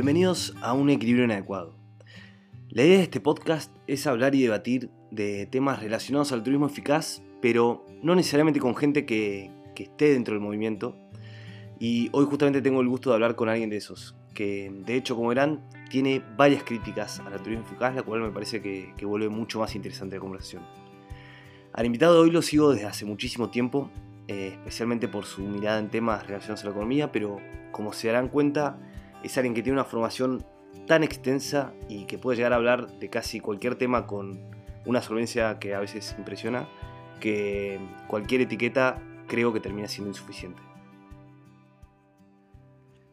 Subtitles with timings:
[0.00, 1.74] Bienvenidos a Un Equilibrio Inadecuado.
[2.68, 7.20] La idea de este podcast es hablar y debatir de temas relacionados al turismo eficaz,
[7.42, 10.94] pero no necesariamente con gente que, esté dentro del movimiento.
[11.80, 15.16] Y hoy justamente tengo el gusto de hablar con alguien de esos, que de hecho,
[15.16, 19.28] como verán, tiene varias críticas al turismo eficaz, la cual me parece que, que vuelve
[19.28, 20.62] mucho más interesante la conversación.
[21.72, 23.90] Al invitado de hoy lo sigo desde hace muchísimo tiempo,
[24.28, 27.40] eh, especialmente por su mirada en temas relacionados a la economía, pero
[27.72, 28.78] como se darán cuenta,
[29.22, 30.44] es alguien que tiene una formación
[30.86, 34.38] tan extensa y que puede llegar a hablar de casi cualquier tema con
[34.86, 36.68] una solvencia que a veces impresiona,
[37.20, 40.60] que cualquier etiqueta creo que termina siendo insuficiente.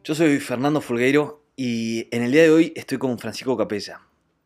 [0.04, 4.00] Yo soy Fernando Folgueiro y en el día de hoy estoy con Francisco Capella.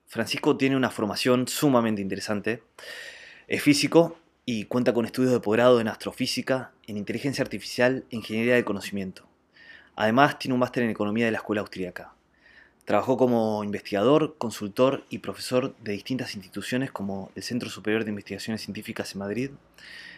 [0.07, 2.63] Francisco tiene una formación sumamente interesante.
[3.47, 8.55] Es físico y cuenta con estudios de posgrado en astrofísica, en inteligencia artificial e ingeniería
[8.55, 9.30] del conocimiento.
[9.97, 12.13] Además, tiene un máster en economía de la Escuela Austríaca.
[12.85, 18.63] Trabajó como investigador, consultor y profesor de distintas instituciones como el Centro Superior de Investigaciones
[18.63, 19.51] Científicas en Madrid,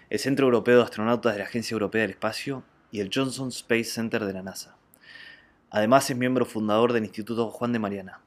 [0.08, 3.84] el Centro Europeo de Astronautas de la Agencia Europea del Espacio y el Johnson Space
[3.84, 4.76] Center de la NASA.
[5.70, 8.20] Además es miembro fundador del Instituto Juan de Mariana.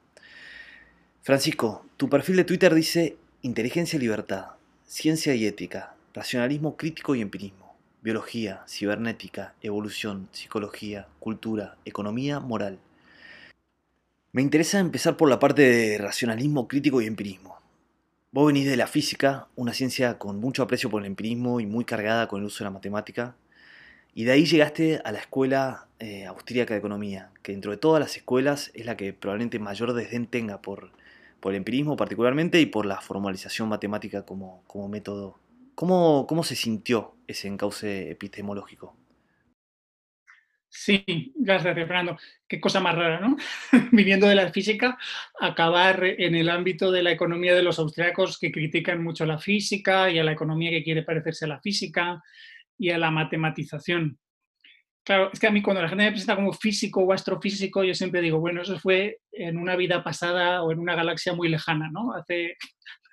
[1.22, 4.50] Francisco, tu perfil de Twitter dice Inteligencia y Libertad,
[4.86, 7.65] Ciencia y Ética, Racionalismo Crítico y Empirismo,
[8.06, 12.78] Biología, Cibernética, Evolución, Psicología, Cultura, Economía, Moral.
[14.32, 17.58] Me interesa empezar por la parte de racionalismo crítico y empirismo.
[18.32, 21.84] Vos venís de la física, una ciencia con mucho aprecio por el empirismo y muy
[21.84, 23.38] cargada con el uso de la matemática,
[24.14, 28.00] y de ahí llegaste a la escuela eh, austríaca de economía, que dentro de todas
[28.00, 30.92] las escuelas es la que probablemente mayor desdén tenga por
[31.46, 35.38] por el empirismo particularmente y por la formalización matemática como, como método.
[35.76, 38.98] ¿Cómo, ¿Cómo se sintió ese encauce epistemológico?
[40.70, 42.18] Sí, gracias, Fernando.
[42.48, 43.38] Qué cosa más rara, ¿no?
[43.92, 44.98] Viniendo de la física,
[45.40, 50.12] acabar en el ámbito de la economía de los austriacos que critican mucho la física
[50.12, 52.22] y a la economía que quiere parecerse a la física
[52.78, 54.20] y a la matematización.
[55.06, 57.94] Claro, es que a mí cuando la gente me presenta como físico o astrofísico, yo
[57.94, 61.90] siempre digo, bueno, eso fue en una vida pasada o en una galaxia muy lejana,
[61.92, 62.12] ¿no?
[62.14, 62.58] Hace,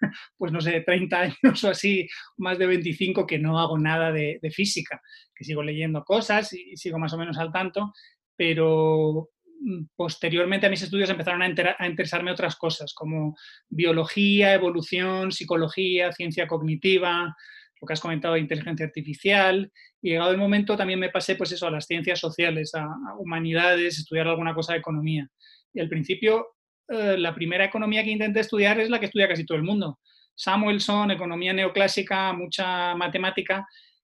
[0.38, 4.38] pues no sé, 30 años o así, más de 25 que no hago nada de,
[4.52, 5.00] física,
[5.34, 7.92] que sigo leyendo cosas y, sigo más o menos al tanto,
[8.36, 9.30] pero
[9.60, 13.36] mm, posteriormente a mis estudios empezaron a, interesarme otras cosas, como
[13.68, 17.34] biología, evolución, psicología, ciencia cognitiva,
[17.80, 21.52] lo que has comentado de inteligencia artificial, y llegado el momento también me pasé pues
[21.52, 22.86] eso, a las ciencias sociales, a,
[23.18, 25.28] humanidades, estudiar alguna cosa de economía.
[25.72, 26.48] Y al principio,
[26.92, 29.98] eh, la primera economía que intenté estudiar es la que estudia casi todo el mundo.
[30.34, 33.66] Samuelson, economía neoclásica, mucha matemática,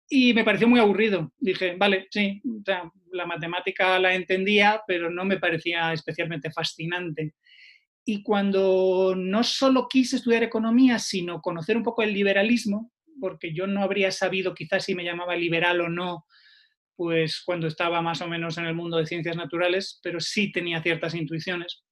[0.08, 1.32] y me pareció muy aburrido.
[1.38, 2.40] Dije, vale, sí,
[3.12, 7.34] la matemática la entendía, pero no me parecía especialmente fascinante.
[8.04, 12.90] Y cuando no solo quise estudiar economía, sino conocer un poco el liberalismo,
[13.20, 16.24] porque yo no habría sabido quizás si me llamaba liberal o no,
[16.96, 20.82] pues cuando estaba más o menos en el mundo de ciencias naturales, pero sí tenía
[20.82, 21.84] ciertas intuiciones.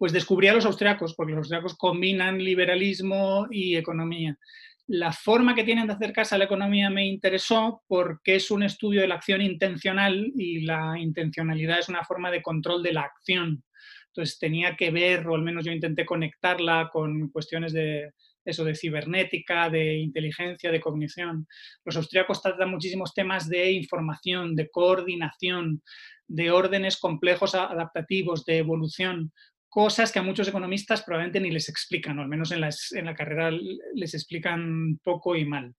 [0.00, 4.38] Pues descubrí a los austriacos, porque los austriacos combinan liberalismo y economía.
[4.86, 9.02] La forma que tienen de acercarse a la economía me interesó porque es un estudio
[9.02, 13.62] de la acción intencional y la intencionalidad es una forma de control de la acción.
[14.06, 18.74] Entonces tenía que ver, o al menos yo intenté conectarla con cuestiones de, eso de
[18.74, 21.46] cibernética, de inteligencia, de cognición.
[21.84, 25.82] Los austríacos tratan muchísimos temas de información, de coordinación,
[26.26, 29.32] de órdenes complejos adaptativos, de evolución,
[29.70, 32.62] cosas que a muchos economistas probablemente ni les explican, o al menos en,
[32.98, 33.50] en la carrera
[33.94, 35.74] les explican poco y mal.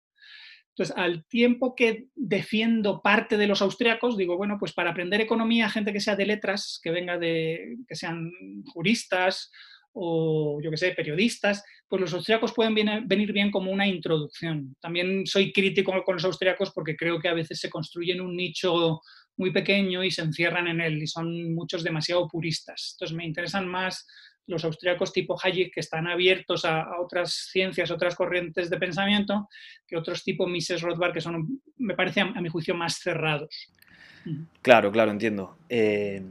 [0.69, 5.69] Entonces, al tiempo que defiendo parte de los austriacos, digo, bueno, pues para aprender economía,
[5.69, 8.31] gente que sea de letras, que venga de, que sean
[8.73, 9.51] juristas
[9.93, 12.73] o yo que sé, periodistas, pues los austriacos pueden
[13.05, 14.75] venir bien como una introducción.
[14.79, 19.01] También soy crítico con los austriacos porque creo que a veces se construyen un nicho
[19.41, 22.91] muy pequeño y se encierran en él y son muchos demasiado puristas.
[22.93, 24.07] Entonces me interesan más
[24.45, 29.49] los austriacos tipo Hayek que están abiertos a, otras ciencias, otras corrientes de pensamiento,
[29.87, 33.73] que otros tipo Mises Rothbard que son, me parece a, mi juicio, más cerrados.
[34.61, 35.57] Claro, claro, entiendo.
[35.69, 36.21] Eh,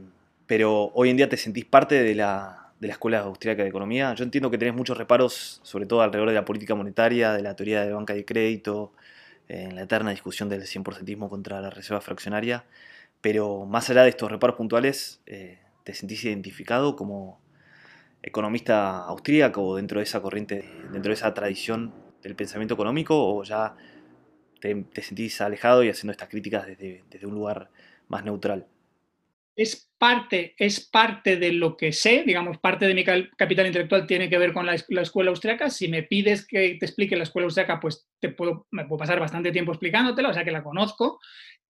[0.47, 4.13] pero hoy en día te sentís parte de la, de la Escuela Austríaca de Economía.
[4.13, 7.57] Yo entiendo que tenés muchos reparos, sobre todo alrededor de la política monetaria, de la
[7.57, 8.93] teoría de banca de crédito,
[9.51, 12.63] en la eterna discusión del 100% contra la reserva fraccionaria,
[13.21, 17.41] pero más allá de estos reparos puntuales, eh, ¿te sentís identificado como
[18.21, 23.75] economista austríaco dentro de esa corriente, dentro de esa tradición del pensamiento económico o ya
[24.59, 27.71] te, sentís alejado y haciendo estas críticas desde, desde un lugar
[28.07, 28.67] más neutral?
[29.55, 34.29] es parte, es parte de lo que sé, digamos, parte de mi capital intelectual tiene
[34.29, 35.69] que ver con la, escuela austriaca.
[35.69, 39.19] Si me pides que te explique la escuela austriaca, pues te puedo, me puedo pasar
[39.19, 41.19] bastante tiempo explicándotela, o sea que la conozco.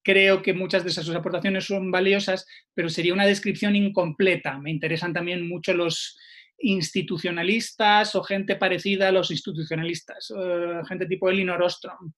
[0.03, 4.57] Creo que muchas de esas aportaciones son valiosas, pero sería una descripción incompleta.
[4.57, 6.17] Me interesan también mucho los
[6.61, 12.13] institucionalistas o gente parecida a los institucionalistas, eh, gente tipo Elinor Ostrom,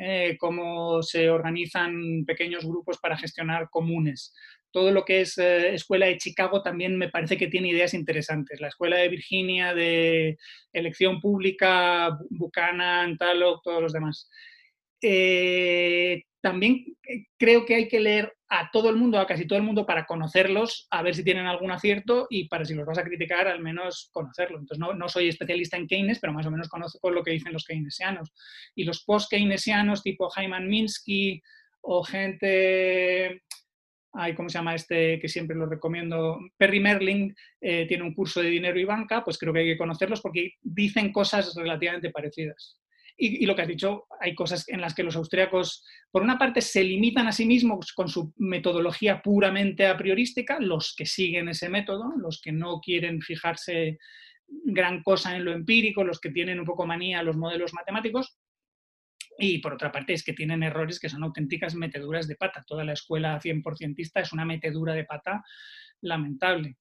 [0.00, 4.32] eh, cómo se organizan pequeños grupos para gestionar comunes.
[4.72, 8.60] Todo lo que es eh, Escuela de Chicago también me parece que tiene ideas interesantes.
[8.60, 10.38] La Escuela de Virginia de
[10.72, 14.30] elección pública, Buchanan, Talok, todos los demás.
[15.02, 16.84] Eh, también
[17.36, 20.06] creo que hay que leer a todo el mundo, a casi todo el mundo, para
[20.06, 23.60] conocerlos, a ver si tienen algún acierto y para si los vas a criticar, al
[23.60, 24.58] menos conocerlo.
[24.58, 27.52] Entonces, no, no soy especialista en Keynes, pero más o menos conozco lo que dicen
[27.52, 28.32] los keynesianos.
[28.74, 31.40] Y los post-keynesianos, tipo Hyman Minsky
[31.82, 33.42] o gente
[34.12, 36.40] Ay, ¿cómo se llama este que siempre lo recomiendo?
[36.56, 39.78] Perry Merling eh, tiene un curso de dinero y banca, pues creo que hay que
[39.78, 42.79] conocerlos porque dicen cosas relativamente parecidas.
[43.22, 46.62] Y, lo que has dicho, hay cosas en las que los austriacos, por una parte,
[46.62, 51.68] se limitan a sí mismos con su metodología puramente a priorística, los que siguen ese
[51.68, 53.98] método, los que no quieren fijarse
[54.48, 58.38] gran cosa en lo empírico, los que tienen un poco manía a los modelos matemáticos,
[59.38, 62.64] y por otra parte es que tienen errores que son auténticas meteduras de pata.
[62.66, 65.44] Toda la escuela 100% es una metedura de pata
[66.00, 66.78] lamentable.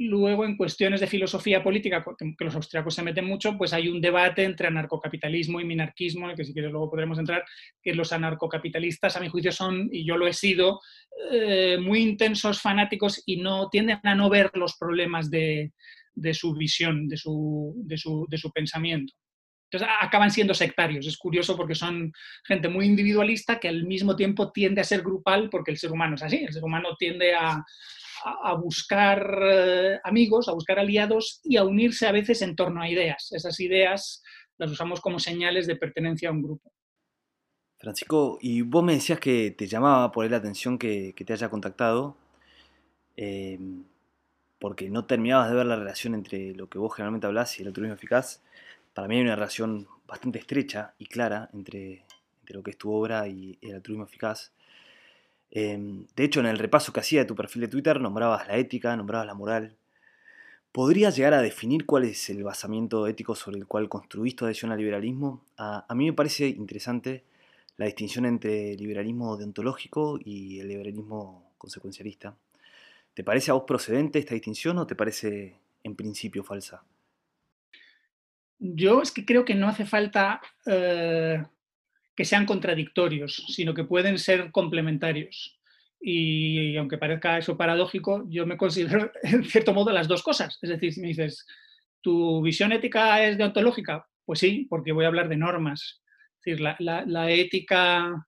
[0.00, 4.00] Luego, en cuestiones de filosofía política, que los austriacos se meten mucho, pues hay un
[4.00, 7.44] debate entre anarcocapitalismo y minarquismo, en el que si quieres luego podremos entrar,
[7.82, 10.80] que los anarcocapitalistas, a mi juicio, son, y yo lo he sido,
[11.32, 15.72] eh, muy intensos, fanáticos y no tienden a no ver los problemas de,
[16.32, 17.98] su visión, de su, de
[18.38, 19.12] su pensamiento.
[19.70, 21.06] Entonces acaban siendo sectarios.
[21.06, 22.12] Es curioso porque son
[22.46, 26.14] gente muy individualista que al mismo tiempo tiende a ser grupal porque el ser humano
[26.14, 26.36] es así.
[26.36, 27.62] El ser humano tiende a,
[28.24, 32.88] a, buscar eh, amigos, a buscar aliados y a unirse a veces en torno a
[32.88, 33.32] ideas.
[33.32, 34.22] Esas ideas
[34.58, 36.72] las usamos como señales de pertenencia a un grupo.
[37.78, 42.16] Francisco, y vos me decías que te llamaba por la atención que, te haya contactado,
[43.16, 43.58] eh,
[44.58, 47.68] porque no terminabas de ver la relación entre lo que vos generalmente hablas y el
[47.68, 48.42] altruismo eficaz.
[48.94, 52.04] Para mí hay una relación bastante estrecha y clara entre,
[52.40, 54.52] entre lo que es tu obra y el altruismo eficaz.
[55.50, 58.56] Em, de hecho, en el repaso que hacía de tu perfil de Twitter, nombrabas la
[58.56, 59.76] ética, nombrabas la moral.
[60.72, 64.70] ¿Podrías llegar a definir cuál es el basamiento ético sobre el cual construís tu adhesión
[64.70, 65.44] al liberalismo?
[65.56, 67.24] A, mí me parece interesante
[67.76, 72.36] la distinción entre liberalismo deontológico y el liberalismo consecuencialista.
[73.14, 76.84] ¿Te parece a vos procedente esta distinción o te parece en principio falsa?
[78.58, 81.44] Yo es que creo que no hace falta eh,
[82.18, 85.56] que sean contradictorios, sino que pueden ser complementarios.
[86.00, 90.58] Y, aunque parezca eso paradójico, yo me considero en cierto modo las dos cosas.
[90.60, 91.46] Es decir, si me dices,
[92.00, 94.04] ¿tu visión ética es deontológica?
[94.24, 96.02] Pues sí, porque voy a hablar de normas.
[96.40, 98.26] Es decir, la, ética,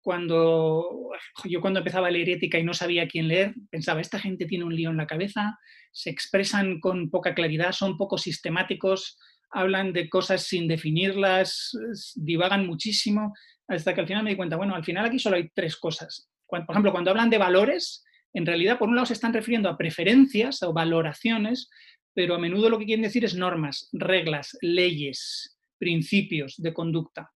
[0.00, 1.10] cuando
[1.44, 4.64] yo cuando empezaba a leer ética y no sabía quién leer, pensaba, esta gente tiene
[4.64, 5.58] un lío en la cabeza,
[5.92, 9.18] se expresan con poca claridad, son poco sistemáticos,
[9.50, 11.76] hablan de cosas sin definirlas,
[12.14, 13.34] divagan muchísimo,
[13.68, 16.28] hasta que al final me di cuenta, bueno, al final aquí solo hay tres cosas.
[16.46, 19.78] por ejemplo, cuando hablan de valores, en realidad por un lado se están refiriendo a
[19.78, 21.70] preferencias o valoraciones,
[22.14, 27.30] pero a menudo lo que quieren decir es normas, reglas, leyes, principios de conducta.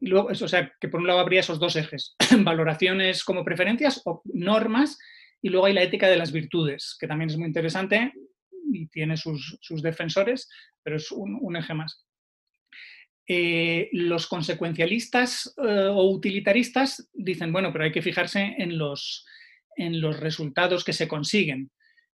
[0.00, 4.00] Y luego, o sea, que por un lado habría esos dos ejes, valoraciones como preferencias
[4.04, 4.98] o normas,
[5.42, 8.12] y luego hay la ética de las virtudes, que también es muy interesante,
[8.72, 10.48] y tiene sus, defensores,
[10.82, 12.04] pero es un, eje más.
[13.26, 19.26] Eh, los consecuencialistas eh, o utilitaristas dicen, bueno, pero hay que fijarse en los,
[19.76, 21.70] en los resultados que se consiguen.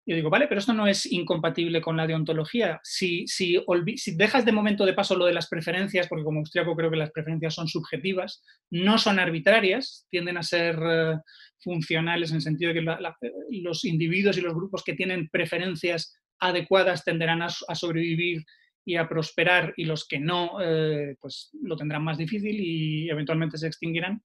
[0.07, 2.79] Yo digo, vale, pero esto no es incompatible con la deontología.
[2.83, 3.59] Si, si,
[3.97, 6.99] si, dejas de momento de paso lo de las preferencias, porque como austriaco creo que
[6.99, 11.17] las preferencias son subjetivas, no son arbitrarias, tienden a ser eh,
[11.59, 13.31] funcionales en el sentido de que
[13.63, 18.45] los individuos y los grupos que tienen preferencias adecuadas tenderán a, sobrevivir
[18.85, 23.59] y a prosperar y los que no, eh, pues lo tendrán más difícil y eventualmente
[23.59, 24.23] se extinguirán.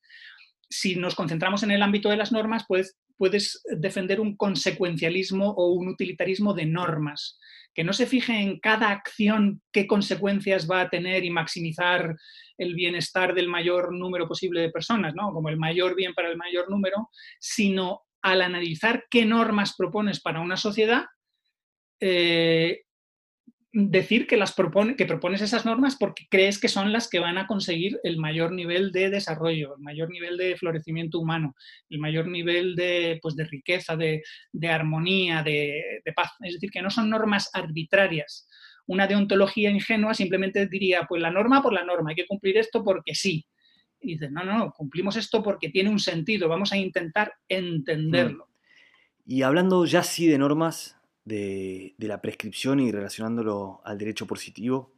[0.69, 5.73] Si nos concentramos en el ámbito de las normas, pues puedes defender un consecuencialismo o
[5.73, 7.39] un utilitarismo de normas,
[7.73, 12.15] que no se fije en cada acción qué consecuencias va a tener y maximizar
[12.57, 15.31] el bienestar del mayor número posible de personas, ¿no?
[15.31, 17.09] como el mayor bien para el mayor número,
[17.39, 21.05] sino al analizar qué normas propones para una sociedad,
[21.99, 22.81] eh,
[23.71, 27.37] decir que, las propone, que propones esas normas porque crees que son las que van
[27.37, 31.55] a conseguir el mayor nivel de desarrollo, el mayor nivel de florecimiento humano,
[31.89, 34.23] el mayor nivel de, pues, de riqueza, de,
[34.67, 36.31] armonía, de, paz.
[36.41, 38.47] Es decir, que no son normas arbitrarias.
[38.87, 42.83] Una deontología ingenua simplemente diría, pues la norma por la norma, hay que cumplir esto
[42.83, 43.45] porque sí.
[44.01, 48.45] Y dices, no, no, cumplimos esto porque tiene un sentido, vamos a intentar entenderlo.
[48.45, 49.31] Mm.
[49.31, 50.98] Y hablando ya sí de normas,
[51.29, 54.91] de, la prescripción y relacionándolo al derecho positivo.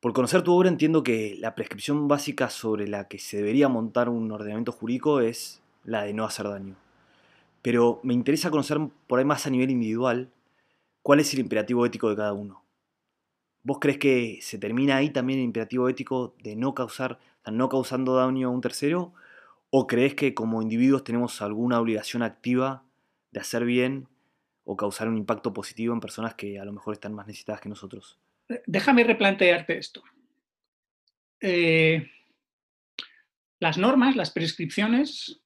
[0.00, 4.08] Por conocer tu obra entiendo que la prescripción básica sobre la que se debería montar
[4.08, 6.74] un ordenamiento jurídico es la de no hacer daño.
[7.62, 10.30] Pero me interesa conocer por ahí más a nivel individual
[11.02, 12.64] cuál es el imperativo ético de cada uno.
[13.62, 18.16] ¿Vos crees que se termina ahí también el imperativo ético de no causar, no causando
[18.16, 19.12] daño a un tercero?
[19.68, 22.82] ¿O crees que como individuos tenemos alguna obligación activa
[23.32, 24.08] de hacer bien
[24.64, 27.68] o causar un impacto positivo en personas que a lo mejor están más necesitadas que
[27.68, 28.18] nosotros.
[28.66, 30.02] Déjame replantearte esto.
[31.40, 32.10] Eh,
[33.58, 35.42] las normas, las prescripciones,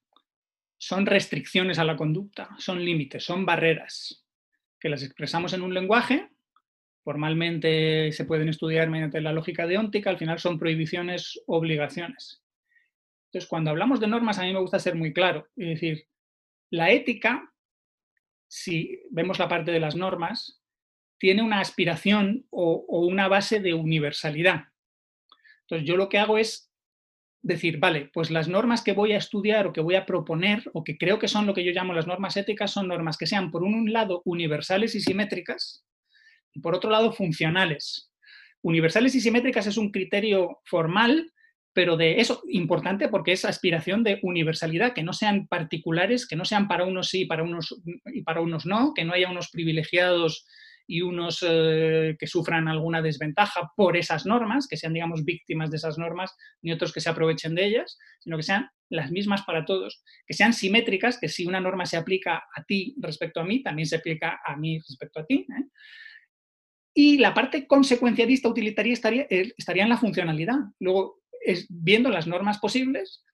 [0.79, 4.25] son restricciones a la conducta, son límites, son barreras,
[4.79, 6.29] que las expresamos en un lenguaje,
[7.03, 12.43] formalmente se pueden estudiar mediante la lógica deóntica, al final son prohibiciones, obligaciones.
[13.27, 16.07] Entonces, cuando hablamos de normas, a mí me gusta ser muy claro, es decir,
[16.71, 17.54] la ética
[18.55, 20.63] si vemos la parte de las normas,
[21.19, 24.67] tiene una aspiración o, una base de universalidad.
[25.63, 26.71] Entonces yo lo que hago es
[27.43, 30.85] decir, vale, pues las normas que voy a estudiar o que voy a proponer o
[30.85, 33.51] que creo que son lo que yo llamo las normas éticas son normas que sean
[33.51, 35.85] por un lado universales y simétricas
[36.53, 38.13] y por otro lado funcionales.
[38.63, 41.34] Universales y simétricas es un criterio formal
[41.75, 46.45] pero de eso, importante porque es aspiración de universalidad, que no sean particulares, que no
[46.45, 47.75] sean para unos sí para unos,
[48.07, 50.47] y para unos no, que no haya unos privilegiados
[50.87, 55.79] y unos eh, que sufran alguna desventaja por esas normas, que sean, digamos, víctimas de
[55.79, 59.65] esas normas, ni otros que se aprovechen de ellas, sino que sean las mismas para
[59.65, 63.63] todos, que sean simétricas, que si una norma se aplica a ti respecto a mí,
[63.63, 65.47] también se aplica a mí respecto a ti.
[65.49, 65.65] ¿eh?
[66.95, 70.59] Y la parte consecuencialista utilitaria estaría, eh, estaría en la funcionalidad.
[70.79, 73.25] Luego, es viendo las normas posibles,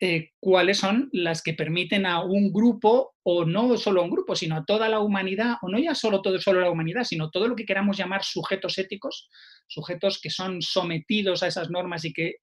[0.00, 4.34] eh, cuáles son las que permiten a un grupo, o no solo a un grupo,
[4.34, 7.46] sino a toda la humanidad, o no ya solo todo solo la humanidad, sino todo
[7.46, 9.28] lo que queramos llamar sujetos éticos,
[9.68, 12.36] sujetos que son sometidos a esas normas y que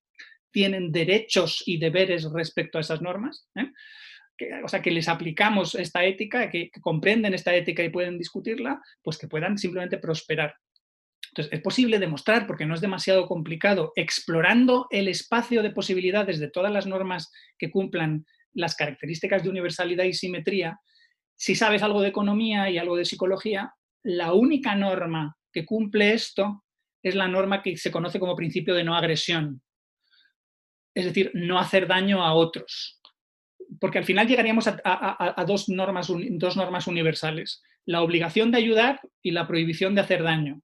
[0.52, 3.48] tienen derechos y deberes respecto a esas normas.
[3.56, 3.72] ¿eh?
[4.64, 9.18] o sea, que les aplicamos esta ética, que, comprenden esta ética y pueden discutirla, pues
[9.18, 10.56] que puedan simplemente prosperar.
[11.30, 16.50] Entonces, es posible demostrar, porque no es demasiado complicado, explorando el espacio de posibilidades de
[16.50, 20.80] todas las normas que cumplan las características de universalidad y simetría,
[21.36, 26.66] si sabes algo de economía y algo de psicología, la única norma que cumple esto
[27.02, 29.62] es la norma que se conoce como principio de no agresión.
[30.94, 33.00] Es decir, no hacer daño a otros.
[33.80, 39.32] Porque al final llegaríamos a, dos, normas, dos normas universales, la obligación de ayudar y
[39.32, 40.62] la prohibición de hacer daño.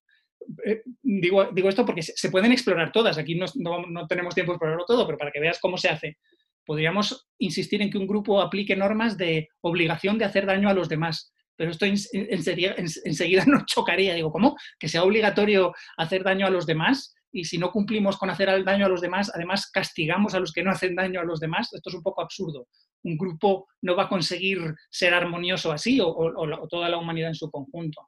[0.65, 4.55] Eh, digo, digo esto porque se, pueden explorar todas, aquí no, no, tenemos tiempo de
[4.55, 6.17] explorarlo todo, pero para que veas cómo se hace,
[6.65, 10.89] podríamos insistir en que un grupo aplique normas de obligación de hacer daño a los
[10.89, 11.31] demás.
[11.57, 14.13] Pero esto enseguida, enseguida nos chocaría.
[14.13, 14.55] Digo, ¿cómo?
[14.77, 18.85] Que sea obligatorio hacer daño a los demás y si no cumplimos con hacer daño
[18.85, 21.71] a los demás, además castigamos a los que no hacen daño a los demás.
[21.73, 22.67] Esto es un poco absurdo.
[23.03, 24.59] Un grupo no va a conseguir
[24.89, 28.01] ser armonioso así o toda la humanidad en su conjunto.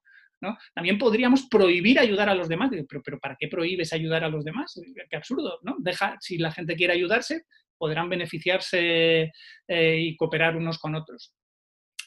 [0.73, 4.43] También podríamos prohibir ayudar a los demás, pero, pero ¿para qué prohíbes ayudar a los
[4.43, 4.79] demás?
[5.09, 5.75] Qué absurdo, ¿no?
[5.79, 7.43] Deja, si la gente quiere ayudarse,
[7.77, 9.31] podrán beneficiarse
[9.67, 11.33] eh, y cooperar unos con otros.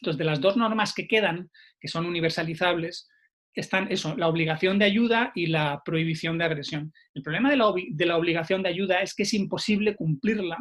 [0.00, 3.08] Entonces, de las dos normas que quedan, que son universalizables,
[3.54, 6.92] están eso, la obligación de ayuda y la prohibición de agresión.
[7.14, 10.58] El problema de la, de la obligación de ayuda es que es imposible cumplirla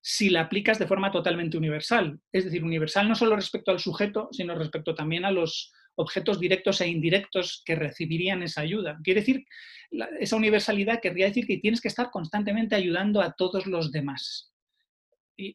[0.00, 2.18] si la aplicas de forma totalmente universal.
[2.32, 6.80] Es decir, universal no solo respecto al sujeto, sino respecto también a los, objetos directos
[6.80, 8.98] e indirectos que recibirían esa ayuda.
[9.02, 9.44] Quiere decir,
[10.20, 14.52] esa universalidad querría decir que tienes que estar constantemente ayudando a todos los demás.
[15.36, 15.54] Y,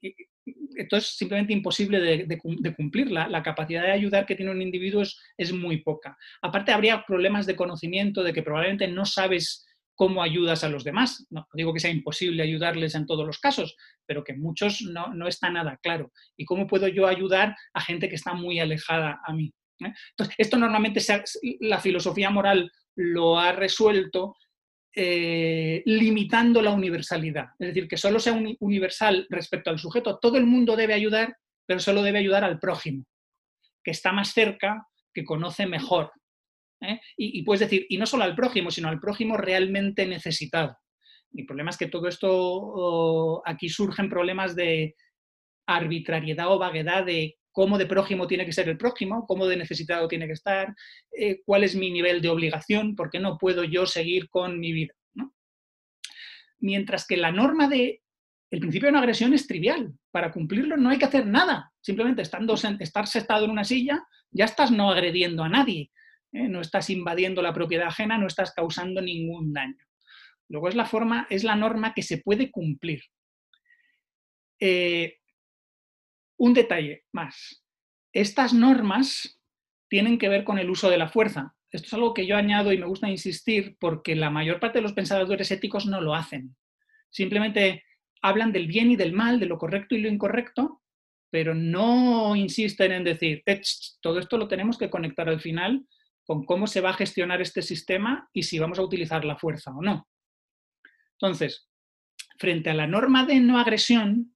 [0.75, 3.11] esto es simplemente imposible de, cumplir.
[3.11, 5.03] La, capacidad de ayudar que tiene un individuo
[5.37, 6.17] es, muy poca.
[6.41, 11.25] Aparte, habría problemas de conocimiento de que probablemente no sabes cómo ayudas a los demás.
[11.29, 13.75] No digo que sea imposible ayudarles en todos los casos,
[14.05, 16.11] pero que muchos no, no está nada claro.
[16.37, 19.51] ¿Y cómo puedo yo ayudar a gente que está muy alejada a mí?
[19.79, 19.93] ¿Eh?
[20.11, 21.01] Entonces, esto normalmente
[21.61, 24.35] la filosofía moral lo ha resuelto
[24.99, 27.49] eh, limitando la universalidad.
[27.59, 30.17] Es decir, que solo sea universal respecto al sujeto.
[30.17, 33.05] Todo el mundo debe ayudar, pero solo debe ayudar al prójimo,
[33.83, 36.11] que está más cerca, que conoce mejor.
[36.81, 36.99] ¿eh?
[37.15, 40.75] Y, puedes decir, y no solo al prójimo, sino al prójimo realmente necesitado.
[41.29, 44.95] Mi problema es que todo esto, aquí surgen problemas de
[45.67, 50.07] arbitrariedad o vaguedad de cómo de prójimo tiene que ser el prójimo, cómo de necesitado
[50.07, 50.75] tiene que estar,
[51.11, 54.71] eh, cuál es mi nivel de obligación, por qué no puedo yo seguir con mi
[54.73, 54.93] vida.
[56.59, 58.03] Mientras que la norma de
[58.51, 59.91] el principio de una agresión es trivial.
[60.11, 61.73] Para cumplirlo no hay que hacer nada.
[61.81, 65.89] Simplemente estando, estar sentado en una silla, ya estás no agrediendo a nadie.
[66.33, 66.47] ¿eh?
[66.47, 69.83] No estás invadiendo la propiedad ajena, no estás causando ningún daño.
[70.47, 73.01] Luego es la forma, es la norma que se puede cumplir.
[74.59, 75.17] Eh,
[76.37, 77.63] un detalle más.
[78.13, 79.39] Estas normas
[79.89, 81.55] tienen que ver con el uso de la fuerza.
[81.71, 84.83] Esto es algo que yo añado y me gusta insistir porque la mayor parte de
[84.83, 86.55] los pensadores éticos no lo hacen.
[87.09, 87.83] Simplemente
[88.21, 90.81] hablan del bien y del mal, de lo correcto y lo incorrecto,
[91.29, 93.43] pero no insisten en decir,
[94.01, 95.85] todo esto lo tenemos que conectar al final
[96.25, 99.71] con cómo se va a gestionar este sistema y si vamos a utilizar la fuerza
[99.71, 100.07] o no.
[101.13, 101.69] Entonces,
[102.37, 104.33] frente a la norma de no agresión,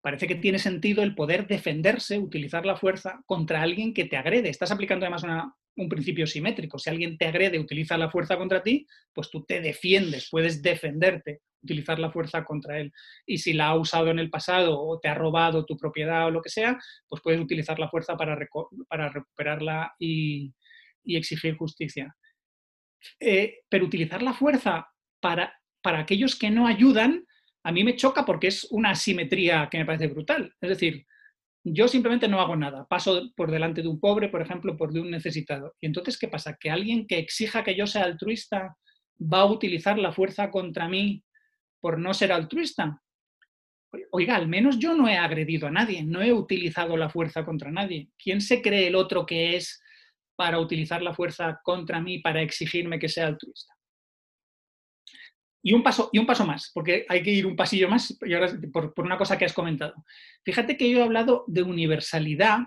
[0.00, 4.48] parece que tiene sentido el poder defenderse, utilizar la fuerza contra alguien que te agrede.
[4.48, 5.24] Estás aplicando además
[5.76, 6.78] un principio simétrico.
[6.78, 11.40] Si alguien te agrede, utiliza la fuerza contra ti, pues tú te defiendes, puedes defenderte
[11.62, 12.92] utilizar la fuerza contra él.
[13.26, 16.30] Y si la ha usado en el pasado o te ha robado tu propiedad o
[16.30, 16.78] lo que sea,
[17.08, 18.38] pues puedes utilizar la fuerza para,
[18.88, 20.54] para recuperarla y,
[21.04, 22.14] exigir justicia.
[23.18, 24.88] Eh, pero utilizar la fuerza
[25.20, 25.52] para,
[25.82, 27.24] para aquellos que no ayudan,
[27.62, 30.54] a mí me choca porque es una asimetría que me parece brutal.
[30.60, 31.06] Es decir,
[31.64, 35.00] yo simplemente no hago nada, paso por delante de un pobre, por ejemplo, por de
[35.00, 35.74] un necesitado.
[35.80, 36.56] Y entonces, ¿qué pasa?
[36.58, 38.76] Que alguien que exija que yo sea altruista
[39.20, 41.22] va a utilizar la fuerza contra mí
[41.80, 43.02] por no ser altruista.
[44.12, 47.70] Oiga, al menos yo no he agredido a nadie, no he utilizado la fuerza contra
[47.70, 48.08] nadie.
[48.16, 49.82] ¿Quién se cree el otro que es
[50.36, 53.74] para utilizar la fuerza contra mí, para exigirme que sea altruista?
[55.62, 58.32] Y un paso, y un paso más, porque hay que ir un pasillo más y
[58.32, 59.94] ahora, por, una cosa que has comentado.
[60.44, 62.60] Fíjate que yo he hablado de universalidad,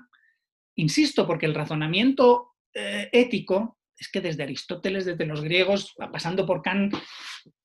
[0.75, 6.61] insisto, porque el razonamiento eh, ético es que desde Aristóteles, desde los griegos, pasando por
[6.61, 6.93] Kant,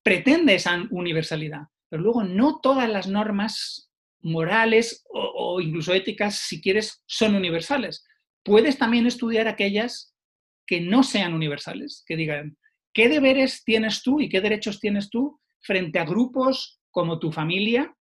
[0.03, 1.63] pretende esa universalidad.
[1.89, 8.07] Pero luego no todas las normas morales o, incluso éticas, si quieres, son universales.
[8.43, 10.15] Puedes también estudiar aquellas
[10.67, 12.59] que no sean universales, que digan,
[12.93, 17.95] ¿qué deberes tienes tú y qué derechos tienes tú frente a grupos como tu familia,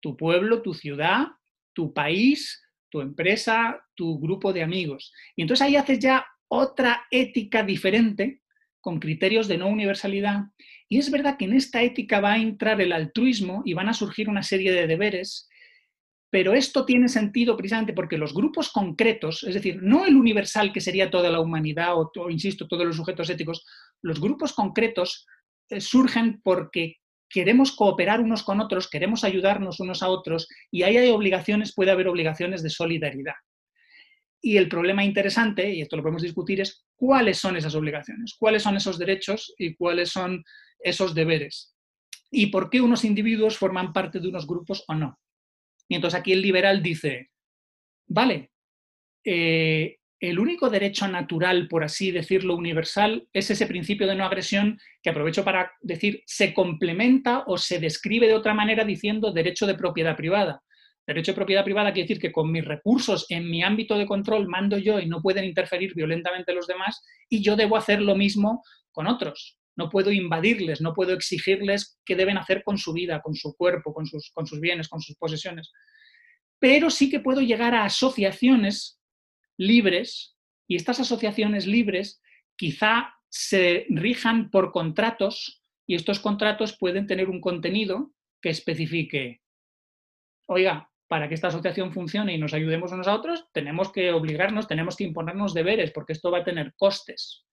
[0.00, 1.26] tu pueblo, tu ciudad,
[1.72, 5.12] tu país, tu empresa, tu grupo de amigos?
[5.36, 8.42] Y entonces ahí haces ya otra ética diferente
[8.80, 10.44] con criterios de no universalidad.
[10.88, 13.94] Y es verdad que en esta ética va a entrar el altruismo y van a
[13.94, 15.48] surgir una serie de deberes,
[16.30, 20.80] pero esto tiene sentido precisamente porque los grupos concretos, es decir, no el universal que
[20.80, 23.66] sería toda la humanidad o, insisto, todos los sujetos éticos,
[24.00, 25.26] los grupos concretos
[25.68, 26.96] eh, surgen porque
[27.28, 31.90] queremos cooperar unos con otros, queremos ayudarnos unos a otros y ahí hay obligaciones, puede
[31.90, 33.34] haber obligaciones de solidaridad.
[34.40, 38.62] Y el problema interesante, y esto lo podemos discutir, es cuáles son esas obligaciones, cuáles
[38.62, 40.44] son esos derechos y cuáles son
[40.78, 41.74] esos deberes.
[42.30, 45.18] Y por qué unos individuos forman parte de unos grupos o no.
[45.90, 47.30] Y entonces aquí el liberal dice,
[48.06, 48.52] vale,
[49.24, 54.78] eh, el único derecho natural, por así decirlo, universal, es ese principio de no agresión
[55.02, 59.74] que aprovecho para decir se complementa o se describe de otra manera diciendo derecho de
[59.74, 60.62] propiedad privada.
[61.08, 64.46] Derecho de propiedad privada quiere decir que con mis recursos en mi ámbito de control
[64.46, 68.62] mando yo y no pueden interferir violentamente los demás y yo debo hacer lo mismo
[68.92, 69.59] con otros.
[69.80, 73.94] No puedo invadirles, no puedo exigirles qué deben hacer con su vida, con su cuerpo,
[73.94, 75.72] con sus, bienes, con sus posesiones.
[76.58, 79.00] Pero sí que puedo llegar a asociaciones
[79.56, 80.36] libres
[80.68, 82.20] y estas asociaciones libres
[82.56, 88.12] quizá se rijan por contratos y estos contratos pueden tener un contenido
[88.42, 89.40] que especifique,
[90.46, 94.68] oiga, para que esta asociación funcione y nos ayudemos unos a otros, tenemos que obligarnos,
[94.68, 97.46] tenemos que imponernos deberes, porque esto va a tener costes.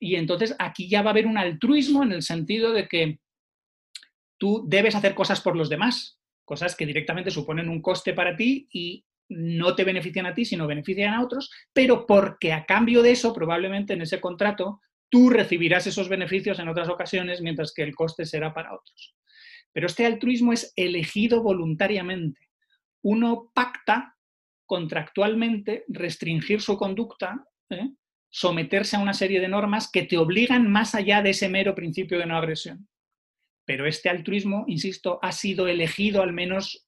[0.00, 3.18] Y entonces aquí ya va a haber un altruismo en el sentido de que
[4.38, 8.68] tú debes hacer cosas por los demás, cosas que directamente suponen un coste para ti
[8.72, 13.10] y no te benefician a ti, sino benefician a otros, pero porque a cambio de
[13.10, 14.80] eso, probablemente en ese contrato,
[15.10, 19.14] tú recibirás esos beneficios en otras ocasiones, mientras que el coste será para otros.
[19.72, 22.40] Pero este altruismo es elegido voluntariamente.
[23.02, 24.16] Uno pacta
[24.66, 27.90] contractualmente restringir su conducta, ¿eh?
[28.30, 32.18] Someterse a una serie de normas que te obligan más allá de ese mero principio
[32.18, 32.88] de no agresión.
[33.64, 36.86] Pero este altruismo, insisto, ha sido elegido al menos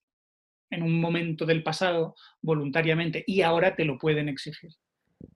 [0.70, 4.70] en un momento del pasado voluntariamente y ahora te lo pueden exigir.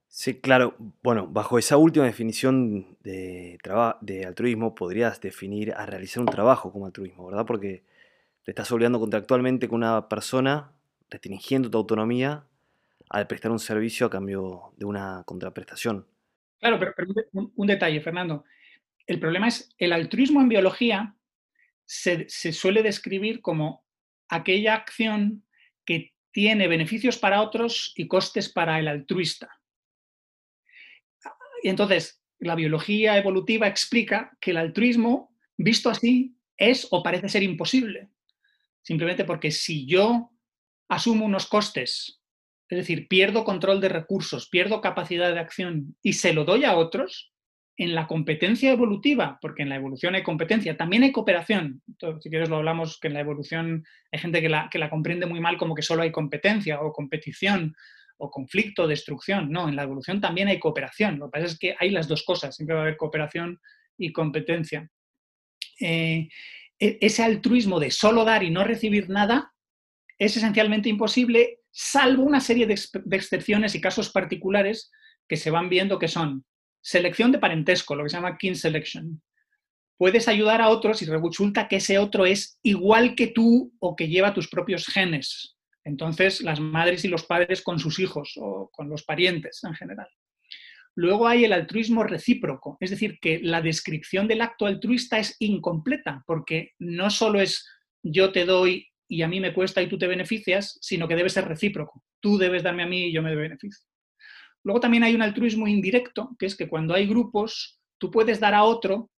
[0.07, 0.75] Sí, claro.
[1.03, 3.57] Bueno, bajo esa última definición de,
[4.01, 7.45] de altruismo podrías definir a realizar un trabajo como altruismo, ¿verdad?
[7.45, 7.83] Porque
[8.43, 10.71] te estás obligando contractualmente con una persona,
[11.09, 12.45] restringiendo tu autonomía
[13.15, 16.05] al prestar un servicio a cambio de una contraprestación.
[16.59, 16.93] Claro, pero,
[17.31, 18.43] un, detalle, Fernando.
[19.07, 21.15] El problema es el altruismo en biología
[21.85, 23.85] se, se suele describir como
[24.27, 25.45] aquella acción
[25.85, 29.61] que tiene beneficios para otros y costes para el altruista.
[31.63, 37.43] Y entonces, la biología evolutiva explica que el altruismo, visto así, es o parece ser
[37.43, 38.09] imposible.
[38.81, 40.31] Simplemente porque si yo
[40.89, 42.21] asumo unos costes,
[42.69, 46.75] es decir, pierdo control de recursos, pierdo capacidad de acción y se lo doy a
[46.75, 47.31] otros,
[47.77, 51.81] en la competencia evolutiva, porque en la evolución hay competencia, también hay cooperación.
[52.21, 55.25] si quieres lo hablamos, que en la evolución hay gente que la, que la comprende
[55.25, 57.75] muy mal como que solo hay competencia o competición
[58.17, 59.51] o conflicto, destrucción.
[59.51, 61.19] No, en la evolución también hay cooperación.
[61.19, 63.59] Lo que pasa es que hay las dos cosas, siempre va a haber cooperación
[63.97, 64.89] y competencia.
[65.81, 66.29] Eh,
[66.79, 69.51] e, ese altruismo de solo dar y no recibir nada
[70.17, 72.79] es esencialmente imposible, salvo una serie de,
[73.11, 74.91] excepciones y casos particulares
[75.27, 76.45] que se van viendo que son
[76.81, 79.21] selección de parentesco, lo que se llama kin selection.
[79.97, 84.07] Puedes ayudar a otros y resulta que ese otro es igual que tú o que
[84.07, 85.57] lleva tus propios genes.
[85.83, 90.07] Entonces, las madres y los padres con sus hijos o con los parientes en general.
[90.95, 96.23] Luego hay el altruismo recíproco, es decir, que la descripción del acto altruista es incompleta,
[96.25, 97.67] porque no solo es
[98.01, 101.29] yo te doy y a mí me cuesta y tú te beneficias, sino que debe
[101.29, 102.03] ser recíproco.
[102.19, 103.85] Tú debes darme a mí y yo me beneficio.
[104.63, 108.55] Luego también hay un altruismo indirecto, que es que cuando hay grupos, tú puedes dar
[108.55, 109.11] a otro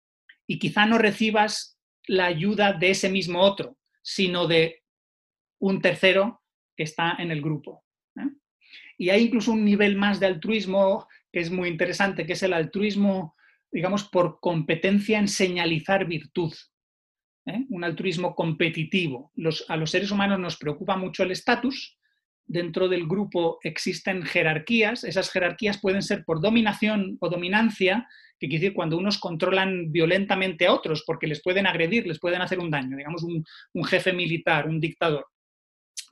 [0.46, 4.84] y quizá no recibas la ayuda de ese mismo otro, sino de
[5.60, 6.42] un tercero
[6.76, 7.84] que está en el grupo.
[8.18, 8.30] ¿eh?
[8.98, 12.54] Y hay incluso un nivel más de altruismo que es muy interesante, que es el
[12.54, 13.36] altruismo,
[13.72, 16.54] digamos, por competencia en señalizar virtud.
[17.48, 17.66] ¿Eh?
[17.70, 19.32] Un altruismo competitivo.
[19.68, 21.98] a los seres humanos nos preocupa mucho el estatus.
[22.46, 25.04] Dentro del grupo existen jerarquías.
[25.04, 28.08] Esas jerarquías pueden ser por dominación o dominancia,
[28.40, 32.42] que quiere decir cuando unos controlan violentamente a otros porque les pueden agredir, les pueden
[32.42, 32.96] hacer un daño.
[32.96, 35.26] Digamos, un jefe militar, un dictador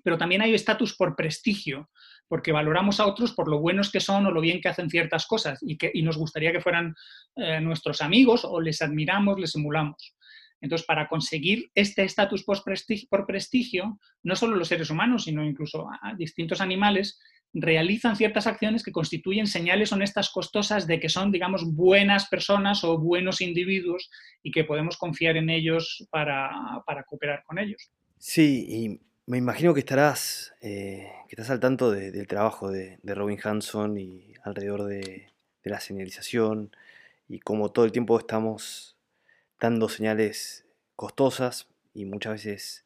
[0.06, 1.90] pero también hay estatus por prestigio,
[2.28, 5.26] porque valoramos a otros por lo buenos que son o lo bien que hacen ciertas
[5.26, 6.94] cosas y, que, nos gustaría que fueran
[7.36, 10.16] eh, nuestros amigos o les admiramos, les emulamos.
[10.62, 15.88] Entonces, para conseguir este estatus por prestigio, no solo los seres humanos, sino incluso
[16.18, 17.20] distintos animales,
[17.54, 22.98] realizan ciertas acciones que constituyen señales honestas costosas de que son, digamos, buenas personas o
[22.98, 24.10] buenos individuos
[24.44, 26.52] y que podemos confiar en ellos para,
[26.86, 27.90] para cooperar con ellos.
[28.18, 33.40] Sí, y me imagino que estarás, eh, que estás al tanto del trabajo de, Robin
[33.44, 35.32] Hanson y alrededor de,
[35.64, 36.76] la señalización
[37.28, 38.95] y como todo el tiempo estamos
[39.60, 40.66] dando señales
[40.96, 42.86] costosas y muchas veces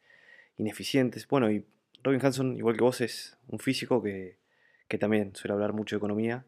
[0.57, 1.27] ineficientes.
[1.27, 1.65] Bueno, y
[2.03, 4.37] Robin Hanson, igual que vos, es un físico que,
[4.99, 6.45] también suele hablar mucho de economía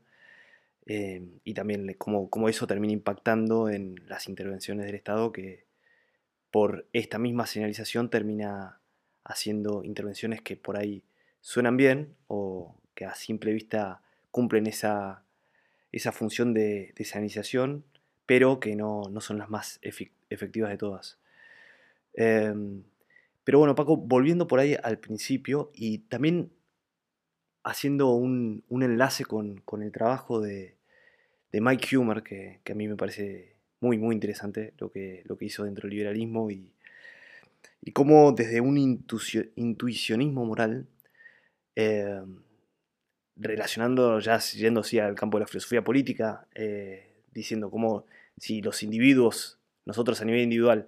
[0.87, 5.65] eh, y también cómo, eso termina impactando en las intervenciones del Estado que
[6.49, 8.79] por esta misma señalización termina
[9.23, 11.03] haciendo intervenciones que por ahí
[11.39, 15.23] suenan bien o que a simple vista cumplen esa,
[15.91, 17.05] esa función de, de
[18.31, 21.19] pero que no, son las más efectivas de todas.
[22.13, 22.81] Em,
[23.43, 26.49] pero bueno, Paco, volviendo por ahí al principio y también
[27.65, 30.77] haciendo un, enlace con, el trabajo de,
[31.51, 35.47] Mike Humer, que, que, a mí me parece muy, muy interesante lo que, lo que
[35.47, 36.71] hizo dentro del liberalismo y,
[37.81, 40.87] y cómo desde un intuicionismo moral,
[41.75, 42.21] eh,
[43.35, 48.05] relacionando, ya yendo así al campo de la filosofía política, eh, diciendo cómo
[48.37, 50.87] si los individuos, nosotros a nivel individual,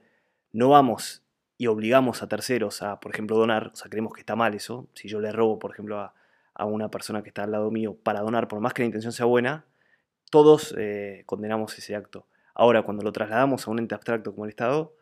[0.52, 1.24] no vamos
[1.58, 4.88] y obligamos a terceros a, por ejemplo, donar, o sea, creemos que está mal eso,
[4.94, 6.14] si yo le robo, por ejemplo, a,
[6.66, 9.26] una persona que está al lado mío para donar, por más que la intención sea
[9.26, 9.66] buena,
[10.30, 12.28] todos eh, condenamos ese acto.
[12.54, 14.96] Ahora, cuando lo trasladamos a un ente abstracto como el Estado,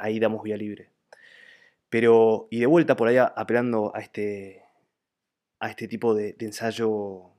[0.00, 0.90] ahí damos vía libre.
[1.94, 4.64] Pero, y de vuelta por allá, apelando a este,
[5.60, 7.30] a este tipo de, ensayo,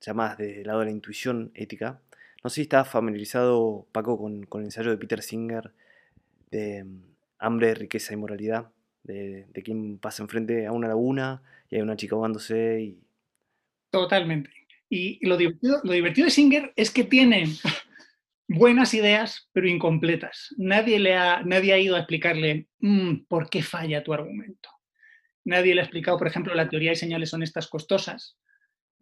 [0.00, 2.00] ya más desde el lado de la intuición ética,
[2.42, 5.72] no sé si está familiarizado, Paco, con, el ensayo de Peter Singer
[6.50, 7.02] de mm,
[7.38, 8.70] Hambre, Riqueza y Moralidad,
[9.02, 12.80] de, de quien pasa enfrente a una laguna y hay una chica ahogándose.
[12.80, 12.98] Y...
[13.90, 14.50] Totalmente.
[14.88, 17.46] Y lo divertido, lo divertido de Singer es que tiene
[18.48, 20.54] buenas ideas, pero incompletas.
[20.56, 24.70] Nadie, le ha, nadie ha ido a explicarle mm, por qué falla tu argumento.
[25.44, 28.36] Nadie le ha explicado, por ejemplo, la teoría de señales honestas costosas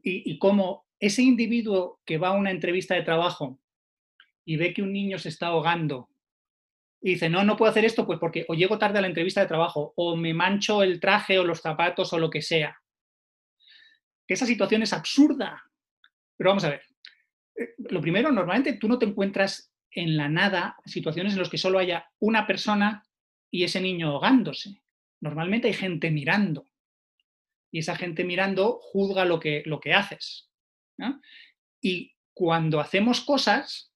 [0.02, 3.60] y, cómo ese individuo que va a una entrevista de trabajo
[4.44, 6.08] y ve que un niño se está ahogando
[7.02, 9.42] y dice, no, no puedo hacer esto, pues porque o llego tarde a la entrevista
[9.42, 12.80] de trabajo, o me mancho el traje o los zapatos o lo que sea.
[14.26, 15.62] Esa situación es absurda.
[16.38, 16.82] Pero vamos a ver.
[17.56, 21.58] Eh, lo primero, normalmente tú no te encuentras en la nada situaciones en las que
[21.58, 23.04] solo haya una persona
[23.50, 24.80] y ese niño ahogándose.
[25.20, 26.66] Normalmente hay gente mirando.
[27.70, 30.48] Y esa gente mirando juzga lo que, lo que haces.
[31.80, 33.92] Y cuando hacemos cosas,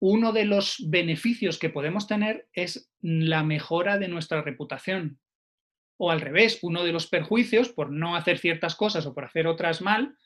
[0.00, 5.18] uno de los beneficios que podemos tener es la mejora de nuestra reputación.
[5.96, 9.46] O al revés, uno de los perjuicios por no hacer ciertas cosas o por hacer
[9.46, 10.16] otras mal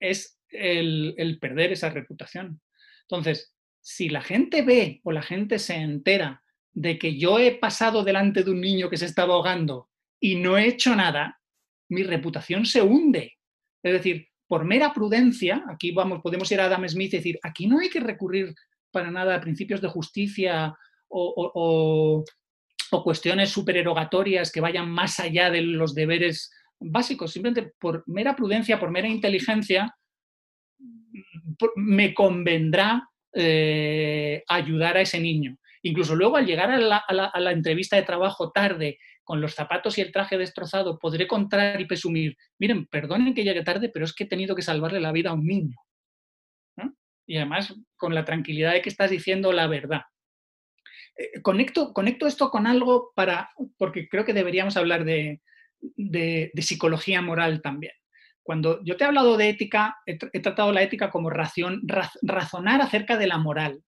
[0.00, 2.60] es el, perder esa reputación.
[3.02, 8.04] Entonces, si la gente ve o la gente se entera de que yo he pasado
[8.04, 9.88] delante de un niño que se estaba ahogando
[10.20, 11.40] y no he hecho nada,
[11.88, 13.38] mi reputación se hunde.
[13.82, 17.66] Es decir, por mera prudencia, aquí vamos, podemos ir a Adam Smith y decir, aquí
[17.66, 18.54] no hay que recurrir
[18.90, 20.74] para nada principios de justicia
[21.08, 22.24] o,
[23.04, 27.32] cuestiones supererogatorias que vayan más allá de los deberes básicos.
[27.32, 29.94] Simplemente por mera prudencia, por mera inteligencia,
[31.76, 35.58] me convendrá eh, ayudar a ese niño.
[35.82, 36.78] Incluso luego al llegar a
[37.40, 41.84] la, entrevista de trabajo tarde, con los zapatos y el traje destrozado, podré contar y
[41.84, 45.28] presumir, miren, perdonen que llegue tarde, pero es que he tenido que salvarle la vida
[45.28, 45.76] a un niño
[47.28, 50.02] y además con la tranquilidad de que estás diciendo la verdad.
[51.16, 55.40] Eh, conecto, conecto esto con algo para, porque creo que deberíamos hablar de,
[56.56, 57.92] psicología moral también.
[58.42, 61.82] Cuando yo te he hablado de ética, he, tratado la ética como ración,
[62.22, 63.84] razonar acerca de la moral,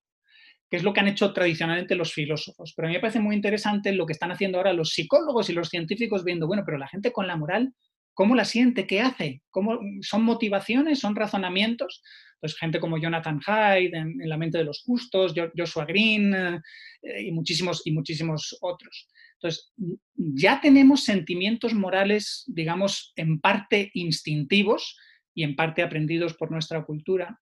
[0.70, 2.72] que es lo que han hecho tradicionalmente los filósofos.
[2.76, 5.52] Pero a mí me parece muy interesante lo que están haciendo ahora los psicólogos y
[5.52, 7.74] los científicos viendo, bueno, pero la gente con la moral,
[8.14, 8.86] ¿cómo la siente?
[8.86, 9.42] ¿Qué hace?
[9.50, 11.00] ¿Cómo, ¿Son motivaciones?
[11.00, 12.02] ¿Son razonamientos?
[12.40, 17.32] pues gente como Jonathan Hyde en, La mente de los justos, Joshua Green eh, y,
[17.32, 19.08] muchísimos, y muchísimos otros.
[19.34, 19.72] Entonces,
[20.16, 24.98] ya tenemos sentimientos morales, digamos, en parte instintivos
[25.34, 27.40] y en parte aprendidos por nuestra cultura,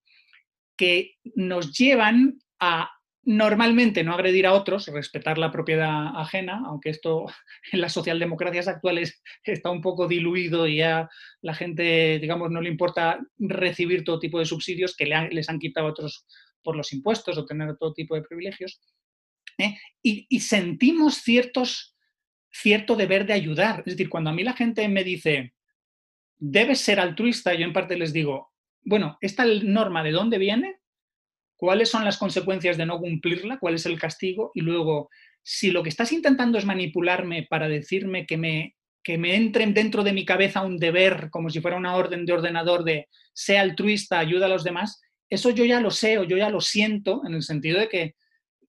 [0.76, 2.90] que nos llevan a
[3.24, 7.26] Normalmente no agredir a otros, respetar la propiedad ajena, aunque esto
[7.72, 11.08] en las socialdemocracias actuales está un poco diluido y ya
[11.42, 15.88] la gente, digamos, no le importa recibir todo tipo de subsidios que les han quitado
[15.88, 16.26] a otros
[16.62, 18.80] por los impuestos o tener todo tipo de privilegios.
[19.58, 19.76] ¿eh?
[20.02, 21.96] Y, sentimos ciertos,
[22.50, 23.80] cierto deber de ayudar.
[23.80, 25.54] Es decir, cuando a mí la gente me dice,
[26.38, 28.52] debes ser altruista, yo en parte les digo,
[28.82, 30.76] bueno, ¿esta norma de dónde viene?
[31.58, 35.10] Cuáles son las consecuencias de no cumplirla, cuál es el castigo y luego,
[35.42, 40.04] si lo que estás intentando es manipularme para decirme que me, que me entre dentro
[40.04, 44.20] de mi cabeza un deber, como si fuera una orden de ordenador de sea altruista,
[44.20, 47.34] ayuda a los demás, eso yo ya lo sé o yo ya lo siento en
[47.34, 48.14] el sentido de que,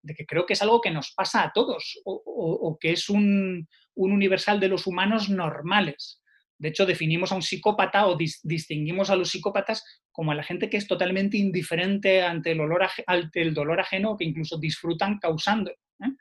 [0.01, 3.67] de que creo que es algo que nos pasa a todos o, que es un,
[3.95, 6.21] un universal de los humanos normales.
[6.57, 9.83] De hecho, definimos a un psicópata o distinguimos a los psicópatas
[10.19, 14.11] como a la gente que es totalmente indiferente ante el, olor ante el dolor ajeno
[14.11, 15.71] o que incluso disfrutan causando.
[15.71, 16.11] ¿eh?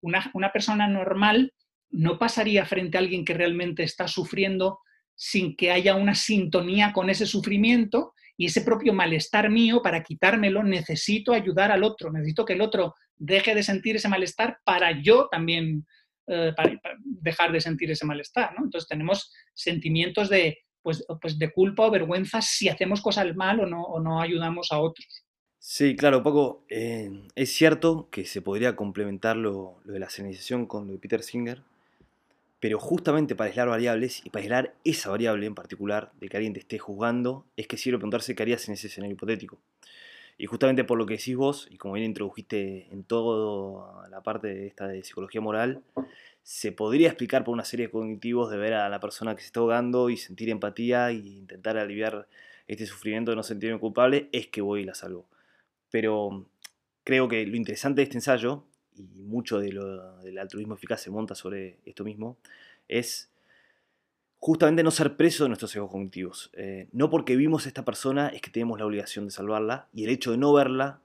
[0.00, 1.52] Una, una persona normal
[1.90, 4.80] no pasaría frente a alguien que realmente está sufriendo
[5.14, 10.64] sin que haya una sintonía con ese sufrimiento y ese propio malestar mío, para quitármelo,
[10.64, 15.28] necesito ayudar al otro, necesito que el otro deje de sentir ese malestar para yo
[15.30, 15.86] también
[16.26, 18.56] eh, para, dejar de sentir ese malestar.
[18.58, 23.66] Entonces tenemos sentimientos de, pues, pues, de culpa o vergüenza si hacemos cosas mal o
[23.66, 25.24] no, o no ayudamos a otros.
[25.58, 30.86] Sí, claro, Paco, eh, es cierto que se podría complementar lo, de la señalización con
[30.86, 31.60] lo de Peter Singer,
[32.60, 36.52] pero justamente para aislar variables y para aislar esa variable en particular de que alguien
[36.52, 39.58] te esté juzgando, es que sirve preguntarse qué harías en ese escenario hipotético.
[40.38, 44.46] Y justamente por lo que decís vos, y como bien introdujiste en toda la parte
[44.46, 45.82] de esta de psicología moral,
[46.46, 49.48] se podría explicar por una serie de cognitivos de ver a la persona que se
[49.48, 52.28] está ahogando y sentir empatía e intentar aliviar
[52.68, 55.26] este sufrimiento de no sentirme culpable, es que voy y la salvo.
[55.90, 56.46] Pero
[57.02, 58.62] creo que lo interesante de este ensayo,
[58.94, 62.36] y mucho de lo, del altruismo eficaz se monta sobre esto mismo,
[62.86, 63.28] es
[64.38, 66.50] justamente no ser preso de nuestros egos cognitivos.
[66.52, 70.04] Eh, no porque vimos a esta persona es que tenemos la obligación de salvarla y
[70.04, 71.00] el hecho de no verla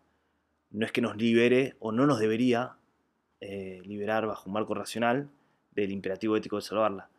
[0.70, 2.76] no es que nos libere o no nos debería
[3.42, 5.30] eh, liberar bajo un marco racional
[5.72, 7.10] del imperativo ético de salvarla.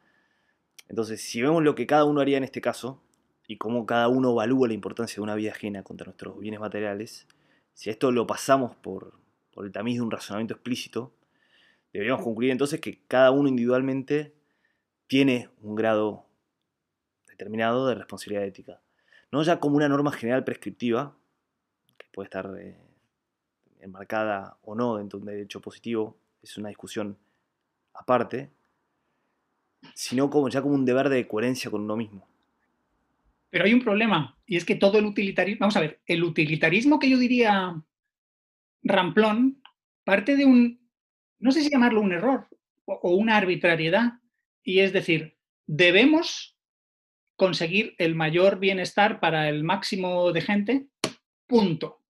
[0.89, 3.03] Entonces, si vemos lo que cada uno haría en este caso
[3.47, 7.27] y cómo cada uno evalúa la importancia de una vida ajena contra nuestros bienes materiales,
[7.75, 9.15] si esto lo pasamos por,
[9.53, 11.13] por el tamiz de un razonamiento explícito,
[11.93, 14.33] deberíamos concluir entonces que cada uno individualmente
[15.07, 16.27] tiene un grado
[17.29, 18.81] determinado de responsabilidad ética.
[19.31, 21.17] no ya como una norma general prescriptiva,
[21.99, 22.77] que puede estar eh,
[23.83, 27.18] enmarcada o no dentro de un derecho positivo, es una discusión
[27.95, 28.51] aparte,
[29.95, 32.27] sino como ya como un deber de coherencia con uno mismo.
[33.51, 36.99] Pero hay un problema, y es que todo el utilitarismo, vamos a ver, el utilitarismo
[36.99, 37.83] que yo diría
[38.83, 39.62] ramplón
[40.05, 40.81] parte de un,
[41.38, 42.49] no sé si llamarlo un error
[42.87, 44.14] o una arbitrariedad,
[44.62, 46.57] y es decir, debemos
[47.37, 50.87] conseguir el mayor bienestar para el máximo de gente,
[51.47, 52.01] punto.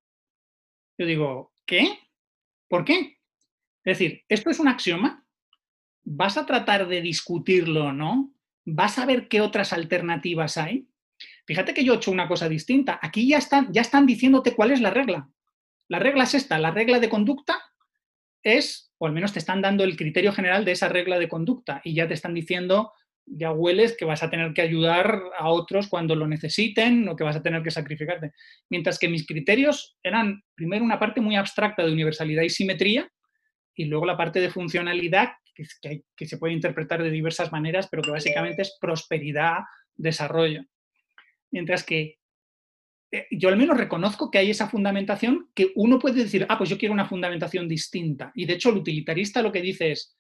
[0.99, 1.99] Yo digo, ¿qué?
[2.69, 3.17] ¿Por qué?
[3.83, 5.25] Es decir, ¿esto es un axioma?
[6.05, 8.35] ¿Vas a tratar de discutirlo o no?
[8.67, 10.87] ¿Vas a ver qué otras alternativas hay?
[11.47, 12.99] Fíjate que yo he hecho una cosa distinta.
[13.01, 15.31] Aquí ya están, ya están diciéndote cuál es la regla.
[15.89, 17.59] La regla es esta, la regla de conducta
[18.43, 21.81] es, o al menos te están dando el criterio general de esa regla de conducta
[21.85, 22.93] y ya te están diciendo,
[23.35, 27.25] ya hueles que vas a tener que ayudar a otros cuando lo necesiten o que
[27.25, 28.33] vas a tener que sacrificarte.
[28.69, 33.11] Mientras que mis criterios eran primero una parte muy abstracta de universalidad y simetría
[33.75, 38.03] y luego la parte de funcionalidad que, que se puede interpretar de diversas maneras, pero
[38.03, 39.59] que básicamente es prosperidad,
[39.95, 40.65] desarrollo.
[41.51, 42.19] Mientras que
[43.11, 46.71] eh, yo al menos reconozco que hay esa fundamentación que uno puede decir, ah, pues
[46.71, 48.33] yo quiero una fundamentación distinta.
[48.35, 50.17] Y de hecho el utilitarista lo que dice es,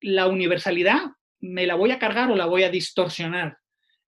[0.00, 1.02] la universalidad
[1.40, 3.58] me la voy a cargar o la voy a distorsionar.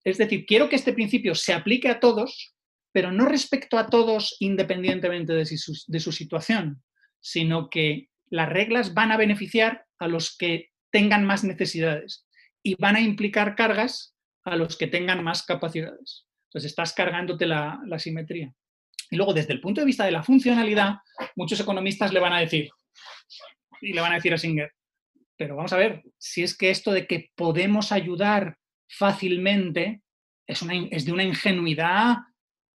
[0.04, 2.54] Es decir, quiero que este principio se aplique a todos,
[2.92, 6.82] pero no respecto a todos independientemente de su, situación,
[7.20, 12.26] sino que las reglas van a beneficiar a los que tengan más necesidades
[12.62, 14.14] y van a implicar cargas
[14.44, 16.26] a los que tengan más capacidades.
[16.48, 18.52] Entonces estás cargándote la, simetría.
[19.10, 20.96] Y luego, desde el punto de vista de la funcionalidad,
[21.36, 22.68] muchos economistas le van a decir,
[23.80, 24.72] y le van a decir a Singer,
[25.42, 30.02] pero vamos a ver, si es que esto de que podemos ayudar fácilmente
[30.46, 30.64] es,
[31.04, 32.18] de una ingenuidad,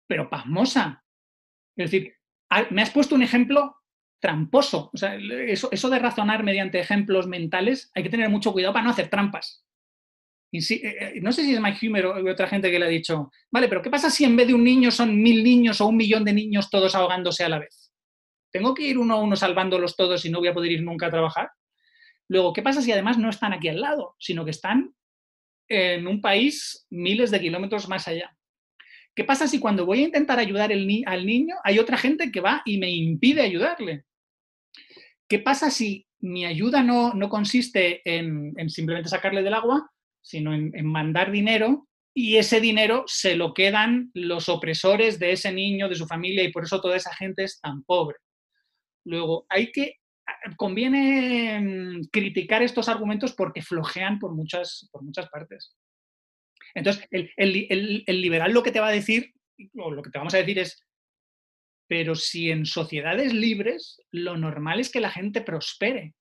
[0.05, 1.01] pero pasmosa.
[1.77, 2.13] Es decir,
[2.71, 3.77] me has puesto un ejemplo
[4.19, 4.89] tramposo.
[4.93, 8.91] O sea, eso, de razonar mediante ejemplos mentales, hay que tener mucho cuidado para no
[8.91, 9.63] hacer trampas.
[10.51, 13.31] Eh, eh, no sé si es Mike Humer o otra gente que le ha dicho,
[13.49, 15.95] vale, pero ¿qué pasa si en vez de un niño son mil niños o un
[15.95, 17.93] millón de niños todos ahogándose a la vez?
[18.51, 21.07] ¿Tengo que ir uno a uno salvándolos todos y no voy a poder ir nunca
[21.07, 21.49] a trabajar?
[22.29, 24.93] Luego, ¿qué pasa si además no están aquí al lado, sino que están
[25.69, 28.35] en un país miles de kilómetros más allá?
[29.15, 32.61] ¿Qué pasa si cuando voy a intentar ayudar al niño hay otra gente que va
[32.65, 34.03] y me impide ayudarle?
[35.27, 39.89] ¿Qué pasa si mi ayuda no, consiste en simplemente sacarle del agua,
[40.27, 45.87] sino en, mandar dinero y ese dinero se lo quedan los opresores de ese niño,
[45.87, 48.17] de su familia, y por eso toda esa gente es tan pobre.
[49.05, 49.95] Luego, hay que,
[50.55, 55.75] conviene mm, criticar estos argumentos porque flojean por muchas, por muchas partes.
[56.75, 57.31] Entonces, el,
[58.05, 59.33] el, liberal lo que te va a decir,
[59.77, 60.83] o lo que te vamos a decir es,
[61.87, 66.13] pero si en sociedades libres lo normal es que la gente prospere,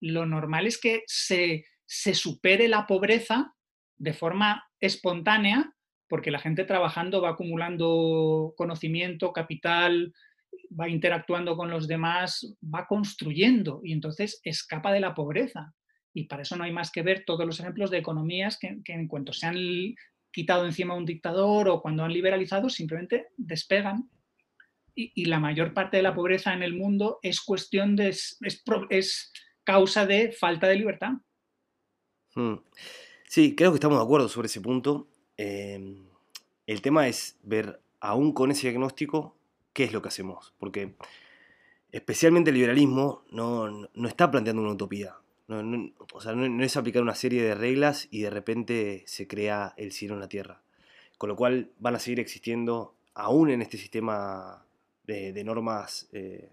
[0.00, 3.54] lo normal es que se, se supere la pobreza
[3.98, 5.72] de forma espontánea,
[6.08, 10.12] porque la gente trabajando va acumulando conocimiento, capital,
[10.78, 15.74] va interactuando con los demás, va construyendo y entonces escapa de la pobreza.
[16.12, 19.08] Y para eso no hay más que ver todos los ejemplos de economías que, en
[19.08, 19.56] cuanto se han
[20.32, 24.10] quitado encima un dictador o cuando han liberalizado, simplemente despegan.
[24.94, 29.32] Y, la mayor parte de la pobreza en el mundo es cuestión de, es
[29.64, 31.12] causa de falta de libertad.
[32.34, 32.56] Mm.
[33.30, 35.08] Sí, creo que estamos de acuerdo sobre ese punto.
[35.36, 36.04] Em,
[36.66, 39.39] el tema es ver, aún con ese diagnóstico,
[39.72, 40.54] qué es lo que hacemos.
[40.58, 40.94] Porque
[41.92, 45.16] especialmente el liberalismo no, está planteando una utopía.
[45.48, 49.74] No, o sea, no, es aplicar una serie de reglas y de repente se crea
[49.76, 50.62] el cielo en la tierra.
[51.18, 54.64] Con lo cual van a seguir existiendo, aún en este sistema
[55.04, 56.50] de, normas eh,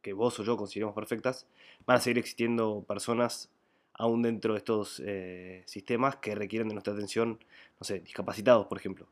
[0.00, 1.46] que vos o yo consideramos perfectas,
[1.84, 3.50] van a seguir existiendo personas
[3.92, 7.38] aún dentro de estos eh, sistemas que requieren de nuestra atención,
[7.80, 9.08] no sé, discapacitados, por ejemplo.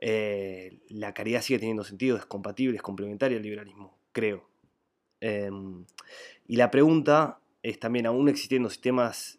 [0.00, 4.48] Eh, la caridad sigue teniendo sentido, es compatible, es complementaria al liberalismo, creo.
[5.20, 5.84] Em,
[6.46, 9.38] y la pregunta es también, aún existiendo sistemas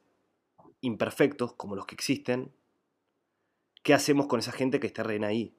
[0.82, 2.52] imperfectos como los que existen,
[3.84, 5.56] ¿qué hacemos con esa gente que está reina ahí?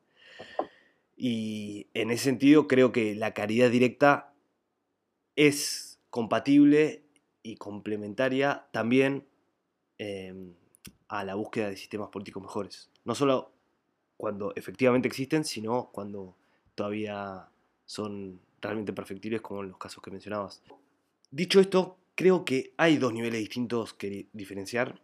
[1.16, 4.34] Y en ese sentido creo que la caridad directa
[5.36, 7.04] es compatible
[7.42, 9.26] y complementaria también
[9.98, 10.54] em,
[11.08, 12.90] a la búsqueda de sistemas políticos mejores.
[13.04, 13.51] No solo
[14.22, 16.36] cuando efectivamente existen, sino cuando
[16.76, 17.48] todavía
[17.84, 20.62] son realmente perfectibles, como en los casos que mencionabas.
[21.32, 25.00] Dicho esto, creo que hay dos niveles distintos que diferenciar.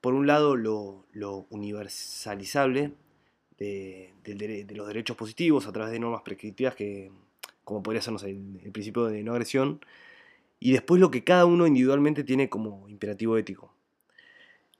[0.00, 1.04] Por un lado, lo,
[1.50, 2.94] universalizable
[3.58, 4.14] de,
[4.74, 7.12] los derechos positivos a través de normas prescriptivas que,
[7.64, 9.84] como podría ser el, principio de no agresión,
[10.60, 13.74] y después lo que cada uno individualmente tiene como imperativo ético.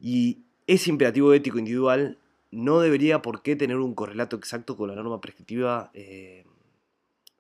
[0.00, 2.16] Y ese imperativo ético individual
[2.52, 6.44] no debería por qué tener un correlato exacto con la norma prescriptiva eh,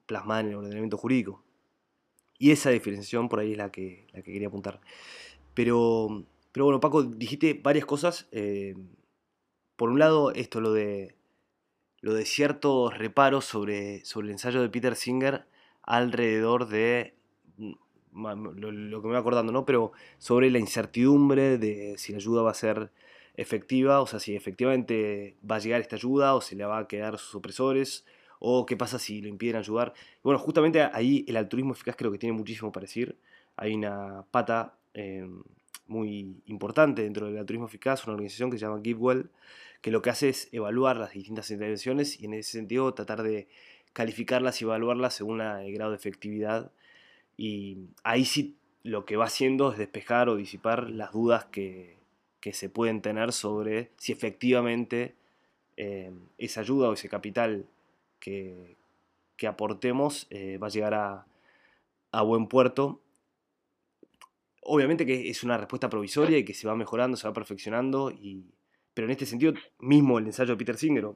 [0.06, 1.44] plasmada en el ordenamiento jurídico.
[2.38, 4.80] Y esa diferenciación por ahí es la que, la que quería apuntar.
[5.54, 8.26] Pero, pero bueno, Paco, dijiste varias cosas.
[8.32, 8.74] Eh,
[9.76, 11.14] por un lado, esto, lo de,
[12.00, 15.46] lo de ciertos reparos sobre, sobre el ensayo de Peter Singer
[15.82, 17.14] alrededor de
[17.58, 17.72] mm,
[18.12, 19.66] lo, que me voy acordando, ¿no?
[19.66, 22.90] Pero sobre la incertidumbre de si la ayuda va a ser
[23.36, 26.88] efectiva, o sea, si efectivamente va a llegar esta ayuda o se le va a
[26.88, 28.04] quedar sus opresores,
[28.44, 29.94] o qué pasa si lo impiden ayudar.
[30.22, 33.16] Bueno, justamente ahí el altruismo eficaz creo que tiene muchísimo para decir.
[33.56, 35.28] Hay una pata eh,
[35.86, 39.30] muy importante dentro del altruismo eficaz, una organización que se llama GiveWell,
[39.80, 43.48] que lo que hace es evaluar las distintas intervenciones y en ese sentido tratar de
[43.92, 46.72] calificarlas y evaluarlas según el grado de efectividad.
[47.36, 52.01] Y ahí sí lo que va haciendo es despejar o disipar las dudas que,
[52.52, 55.14] se pueden tener sobre si efectivamente
[55.76, 57.66] eh, esa ayuda o ese capital
[58.18, 58.76] que,
[59.46, 61.26] aportemos eh, va a llegar a,
[62.12, 63.00] a buen puerto.
[64.62, 68.44] Obviamente que es una respuesta provisoria y que se va mejorando, se va perfeccionando, y,
[68.94, 71.10] pero en este sentido, mismo el ensayo de Peter Singer,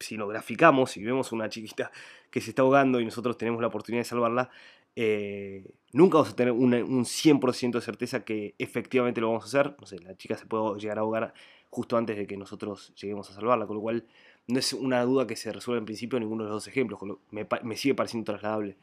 [0.00, 1.90] si lo graficamos, si vemos una chiquita
[2.30, 4.50] que se está ahogando y nosotros tenemos la oportunidad de salvarla,
[4.96, 9.76] eh, nunca vamos a tener un 100% de certeza que efectivamente lo vamos a hacer.
[9.80, 11.34] No sé, la chica se puede llegar a ahogar
[11.70, 14.06] justo antes de que nosotros lleguemos a salvarla, con lo cual
[14.46, 17.00] no es una duda que se resuelva en principio en ninguno de los dos ejemplos,
[17.30, 18.76] me, sigue pareciendo trasladable.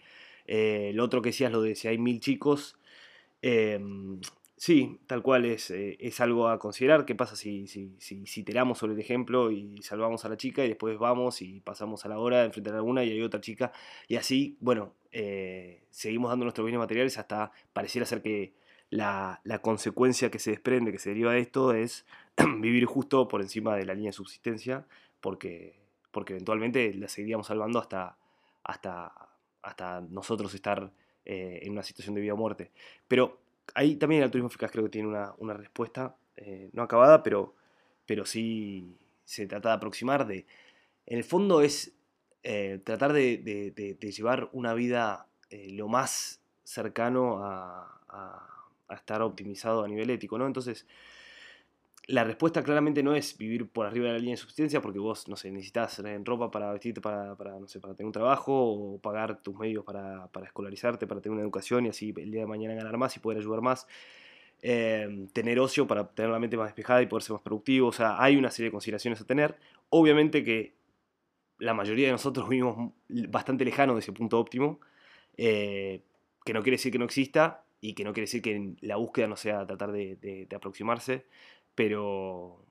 [0.47, 2.77] Eh, lo otro que decías, lo de si hay mil chicos,
[3.41, 4.19] em,
[4.61, 7.05] sí, tal cual es, eh, es algo a considerar.
[7.05, 10.67] ¿Qué pasa si, si, si, tiramos sobre el ejemplo y salvamos a la chica y
[10.67, 13.71] después vamos y pasamos a la hora de enfrentar a alguna y hay otra chica?
[14.07, 18.53] Y así, bueno, eh, seguimos dando nuestros bienes materiales hasta pareciera ser que
[18.91, 22.05] la, la, consecuencia que se desprende, que se deriva de esto, es
[22.59, 24.85] vivir justo por encima de la línea de subsistencia,
[25.21, 25.79] porque,
[26.11, 28.17] porque eventualmente la seguiríamos salvando hasta,
[28.63, 29.31] hasta
[29.61, 30.91] hasta nosotros estar
[31.25, 32.71] eh, en una situación de vida o muerte.
[33.07, 33.39] Pero
[33.75, 35.07] ahí también el turismo eficaz creo que tiene
[35.37, 37.55] una, respuesta, eh, no acabada, pero,
[38.05, 40.45] pero sí se trata de aproximar de...
[41.05, 41.93] En el fondo es
[42.43, 50.09] eh, tratar de, llevar una vida lo más cercano a, a, estar optimizado a nivel
[50.09, 50.47] ético, ¿no?
[50.47, 50.85] Entonces,
[52.11, 55.29] la respuesta claramente no es vivir por arriba de la línea de subsistencia porque vos,
[55.29, 58.99] no sé, necesitas eh, ropa para vestirte para, no sé, para tener un trabajo o
[58.99, 62.75] pagar tus medios para, escolarizarte, para tener una educación y así el día de mañana
[62.75, 63.87] ganar más y poder ayudar más.
[64.61, 67.87] Em, tener ocio para tener la mente más despejada y poder ser más productivo.
[67.87, 69.57] O sea, hay una serie de consideraciones a tener.
[69.89, 70.73] Obviamente que
[71.59, 72.91] la mayoría de nosotros vivimos
[73.29, 74.81] bastante lejanos de ese punto óptimo,
[75.37, 76.01] eh,
[76.43, 79.27] que no quiere decir que no exista y que no quiere decir que la búsqueda
[79.27, 81.25] no sea tratar de aproximarse
[81.81, 82.63] pero,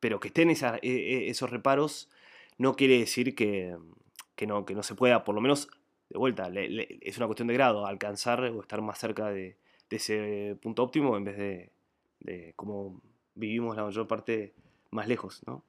[0.00, 2.10] pero que estén e, e, esos reparos
[2.58, 3.76] no quiere decir que,
[4.48, 5.68] no, que no se pueda, por lo menos,
[6.10, 9.56] de vuelta, es una cuestión de grado, alcanzar o estar más cerca de,
[9.90, 11.70] ese punto óptimo en vez de,
[12.18, 13.00] de como
[13.36, 14.54] vivimos la mayor parte
[14.90, 15.64] más lejos, ¿no?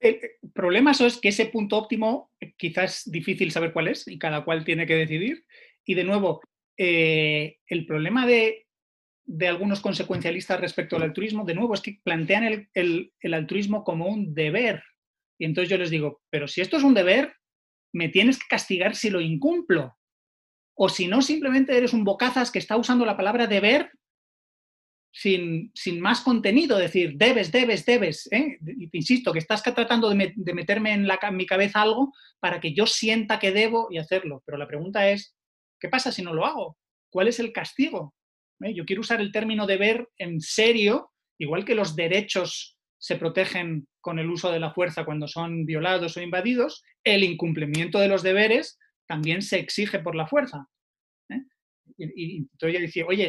[0.00, 0.20] El
[0.52, 4.44] problema es que ese punto óptimo eh, quizás es difícil saber cuál es y cada
[4.44, 5.44] cual tiene que decidir.
[5.84, 6.40] Y de nuevo,
[6.76, 8.67] eh, el problema de
[9.28, 14.34] de algunos consecuencialistas respecto al altruismo, de nuevo, es que plantean el, altruismo como un
[14.34, 14.82] deber.
[15.38, 17.34] Y entonces yo les digo, pero si esto es un deber,
[17.92, 19.98] me tienes que castigar si lo incumplo.
[20.74, 23.90] O si no, simplemente eres un bocazas que está usando la palabra deber
[25.12, 28.32] sin, sin más contenido, decir, debes, debes, debes.
[28.32, 28.58] ¿eh?
[28.92, 32.86] Insisto, que estás tratando de, meterme en, la, en mi cabeza algo para que yo
[32.86, 34.42] sienta que debo y hacerlo.
[34.46, 35.36] Pero la pregunta es,
[35.78, 36.78] ¿qué pasa si no lo hago?
[37.10, 38.14] ¿Cuál es el castigo?
[38.62, 38.74] ¿Eh?
[38.74, 44.18] Yo quiero usar el término deber en serio, igual que los derechos se protegen con
[44.18, 48.78] el uso de la fuerza cuando son violados o invadidos, el incumplimiento de los deberes
[49.06, 50.66] también se exige por la fuerza.
[51.30, 51.42] ¿eh?
[51.96, 53.28] Y, entonces yo decía, oye,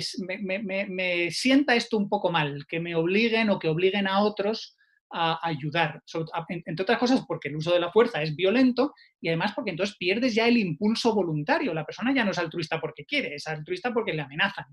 [0.90, 4.76] me, sienta esto un poco mal, que me obliguen o que obliguen a otros
[5.12, 6.04] a ayudar.
[6.50, 9.98] Entre otras cosas porque el uso de la fuerza es violento y además porque entonces
[9.98, 11.74] pierdes ya el impulso voluntario.
[11.74, 14.66] La persona ya no es altruista porque quiere, es altruista porque le amenazan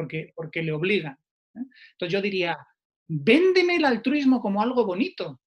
[0.00, 1.18] porque, porque le obligan.
[1.54, 2.56] Entonces yo diría,
[3.06, 5.42] véndeme el altruismo como algo bonito.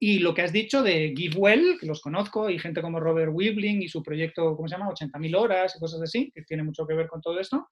[0.00, 3.82] Y lo que has dicho de GiveWell, que los conozco, y gente como Robert Wibling
[3.82, 4.90] y su proyecto, ¿cómo se llama?
[4.90, 7.68] 80.000 horas y cosas así, que tiene mucho que ver con todo esto.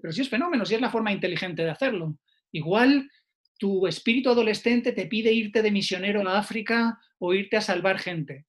[0.00, 2.16] Pero sí es fenómeno, sí es la forma inteligente de hacerlo.
[2.52, 3.10] Igual
[3.58, 8.46] tu espíritu adolescente te pide irte de misionero a África o irte a salvar gente.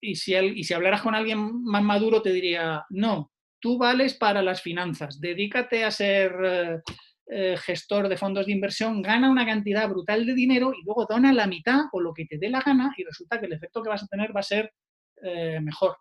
[0.00, 3.32] Y si, y si hablaras con alguien más maduro te diría, no,
[3.62, 6.80] tú vales para las finanzas, dedícate a ser eh,
[7.30, 11.32] eh, gestor de fondos de inversión, gana una cantidad brutal de dinero y luego dona
[11.32, 13.88] la mitad o lo que te dé la gana y resulta que el efecto que
[13.88, 14.72] vas a tener va a ser
[15.22, 15.96] eh, mejor.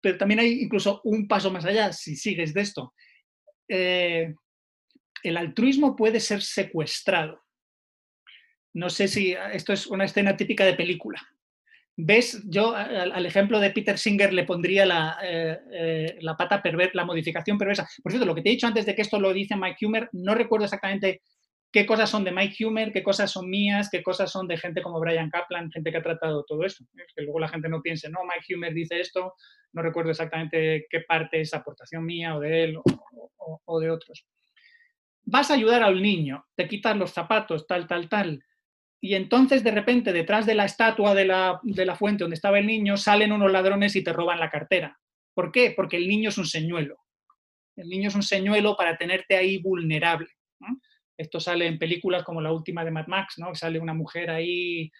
[0.00, 2.94] Pero también hay incluso un paso más allá, si sigues de esto
[5.22, 7.42] el altruismo puede ser secuestrado.
[8.74, 11.20] No sé si esto es una escena típica de película.
[11.96, 12.42] ¿Ves?
[12.48, 17.04] Yo al, ejemplo de Peter Singer le pondría la, eh, eh, la pata perversa, la
[17.04, 17.86] modificación perversa.
[18.02, 20.08] Por cierto, lo que te he dicho antes de que esto lo dice Mike Humer,
[20.12, 21.20] no recuerdo exactamente
[21.70, 24.80] qué cosas son de Mike Humer, qué cosas son mías, qué cosas son de gente
[24.80, 26.84] como Brian Kaplan, gente que ha tratado todo esto.
[27.14, 29.34] Que luego la gente no piense, no, Mike Humer dice esto,
[29.72, 32.78] no recuerdo exactamente qué parte es aportación mía o de él
[33.64, 34.26] o de otros
[35.24, 38.44] vas a ayudar al niño, te quitas los zapatos, tal, tal, tal.
[39.04, 42.96] Y entonces de repente detrás de la estatua de la, fuente donde estaba el niño
[42.96, 44.96] salen unos ladrones y te roban la cartera.
[45.34, 45.72] ¿Por qué?
[45.74, 46.98] Porque el niño es un señuelo.
[47.74, 50.28] El niño es un señuelo para tenerte ahí vulnerable.
[51.16, 53.54] Esto sale en películas como la última de Mad Max, ¿no?
[53.54, 54.90] Sale una mujer ahí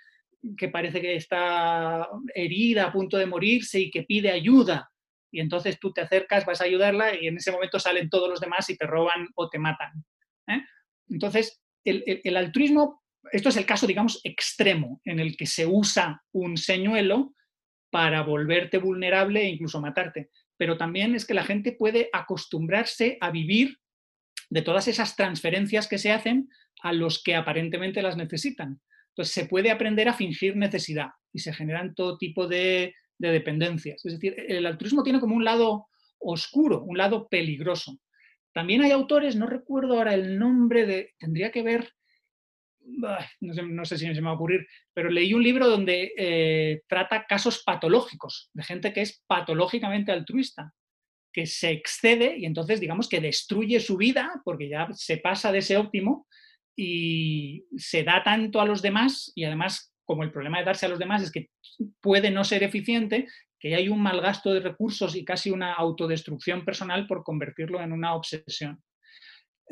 [0.56, 4.90] que parece que está herida, a punto de morirse y que pide ayuda.
[5.30, 8.40] Y entonces tú te acercas, vas a ayudarla y en ese momento salen todos los
[8.40, 10.04] demás y te roban o te matan.
[10.48, 10.60] ¿eh?
[11.08, 16.56] Entonces, el, altruismo, esto es el caso, digamos, extremo, en el que se usa un
[16.56, 17.34] señuelo
[17.90, 20.30] para volverte vulnerable e incluso matarte.
[20.56, 23.78] Pero también es que la gente puede acostumbrarse a vivir
[24.50, 26.48] de todas esas transferencias que se hacen
[26.82, 28.80] a los que aparentemente las necesitan.
[29.10, 34.04] Entonces se puede aprender a fingir necesidad y se generan todo tipo de, de dependencias.
[34.04, 35.86] Es decir, el altruismo tiene como un lado
[36.18, 37.98] oscuro, un lado peligroso.
[38.52, 41.92] También hay autores, no recuerdo ahora el nombre de, tendría que ver,
[43.40, 47.26] no sé, si se me va a ocurrir, pero leí un libro donde eh, trata
[47.26, 50.72] casos patológicos, de gente que es patológicamente altruista,
[51.32, 55.58] que se excede y entonces digamos que destruye su vida porque ya se pasa de
[55.58, 56.26] ese óptimo
[56.76, 60.88] y se da tanto a los demás y además como el problema de darse a
[60.88, 61.48] los demás es que
[62.00, 63.26] puede no ser eficiente,
[63.58, 67.92] que hay un mal gasto de recursos y casi una autodestrucción personal por convertirlo en
[67.92, 68.82] una obsesión.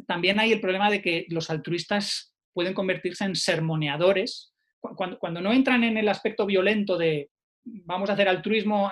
[0.06, 4.54] También hay el problema de que los altruistas pueden convertirse en sermoneadores.
[4.80, 7.30] Cuando, no entran en el aspecto violento de
[7.64, 8.90] vamos a hacer altruismo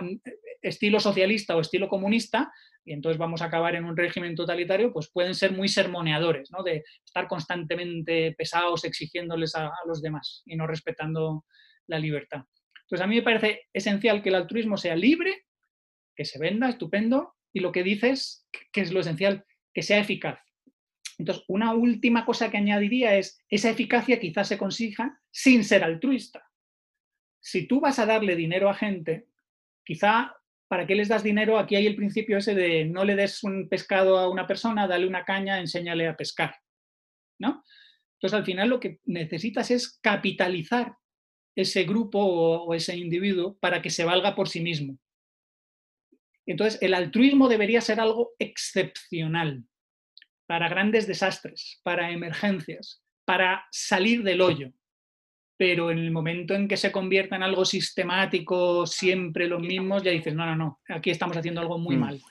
[0.60, 2.52] estilo socialista o estilo comunista,
[2.84, 6.62] y entonces vamos a acabar en un régimen totalitario, pues pueden ser muy sermoneadores, ¿no?
[6.62, 11.44] de estar constantemente pesados exigiéndoles a los demás y no respetando
[11.86, 12.44] la libertad.
[12.88, 15.44] Entonces, a mí me parece esencial que el altruismo sea libre,
[16.16, 19.44] que se venda, estupendo, y lo que dices, que es lo esencial,
[19.74, 20.40] que sea eficaz.
[21.18, 26.48] Entonces, una última cosa que añadiría es, esa eficacia quizás se consiga sin ser altruista.
[27.40, 29.26] Si tú vas a darle dinero a gente,
[29.84, 30.36] quizá,
[30.68, 31.58] ¿para qué les das dinero?
[31.58, 35.06] Aquí hay el principio ese de no le des un pescado a una persona, dale
[35.06, 36.54] una caña, enséñale a pescar.
[37.38, 37.64] ¿no?
[38.14, 40.96] Entonces, al final lo que necesitas es capitalizar
[41.56, 44.98] ese grupo o, ese individuo para que se valga por sí mismo.
[46.46, 49.64] Entonces, el altruismo debería ser algo excepcional
[50.48, 54.72] para grandes desastres, para emergencias, para salir del hoyo.
[55.58, 60.10] Pero en el momento en que se convierta en algo sistemático, siempre los mismos, ya
[60.10, 62.00] dices, no, no, no, aquí estamos haciendo algo muy mm.
[62.00, 62.22] mal.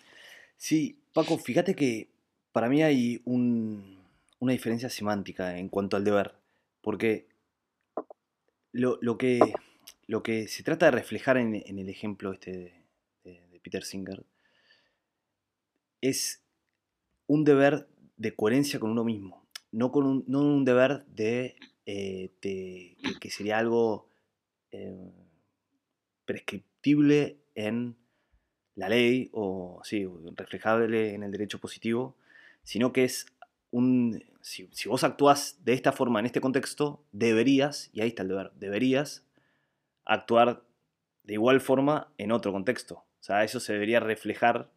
[0.56, 2.10] Sí, Paco, fíjate que
[2.52, 6.34] para mí hay una diferencia semántica en cuanto al deber,
[6.82, 7.28] porque
[8.72, 9.40] lo, que,
[10.08, 12.74] lo que se trata de reflejar en, el ejemplo este
[13.24, 14.24] de, Peter Singer
[16.02, 16.42] es
[17.28, 17.88] un deber
[18.18, 21.56] de coherencia con uno mismo, no, con un, no un deber de,
[21.86, 24.10] eh, que, sería algo
[24.72, 25.12] eh,
[26.26, 27.96] prescriptible en
[28.76, 32.16] la ley o sí, reflejable en el derecho positivo,
[32.64, 33.26] sino que es
[33.72, 38.30] un, si, vos actúas de esta forma en este contexto, deberías, y ahí está el
[38.30, 39.26] deber, deberías
[40.06, 40.64] actuar
[41.24, 42.96] de igual forma en otro contexto.
[42.96, 44.72] O sea, eso se debería reflejar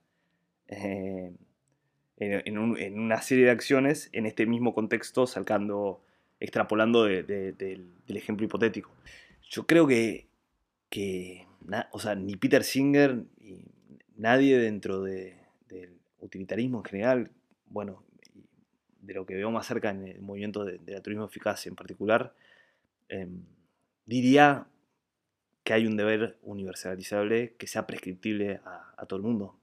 [0.66, 1.32] eh,
[2.20, 2.58] en,
[2.98, 6.04] una serie de acciones en este mismo contexto, sacando,
[6.38, 8.92] extrapolando del, ejemplo hipotético.
[9.48, 10.28] Yo creo que,
[10.88, 11.46] que
[11.92, 13.64] o sea, ni Peter Singer ni
[14.16, 15.34] nadie dentro del
[16.20, 17.30] utilitarismo en general,
[17.66, 18.04] bueno,
[19.00, 22.34] de lo que veo más cerca en el movimiento de, de turismo eficaz en particular,
[23.08, 23.42] em,
[24.04, 24.66] diría
[25.64, 29.58] que hay un deber universalizable que sea prescriptible a, todo el mundo.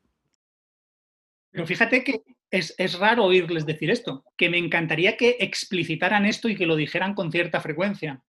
[1.52, 2.22] Pero fíjate que
[2.52, 6.76] es, es, raro oírles decir esto, que me encantaría que explicitaran esto y que lo
[6.76, 8.22] dijeran con cierta frecuencia.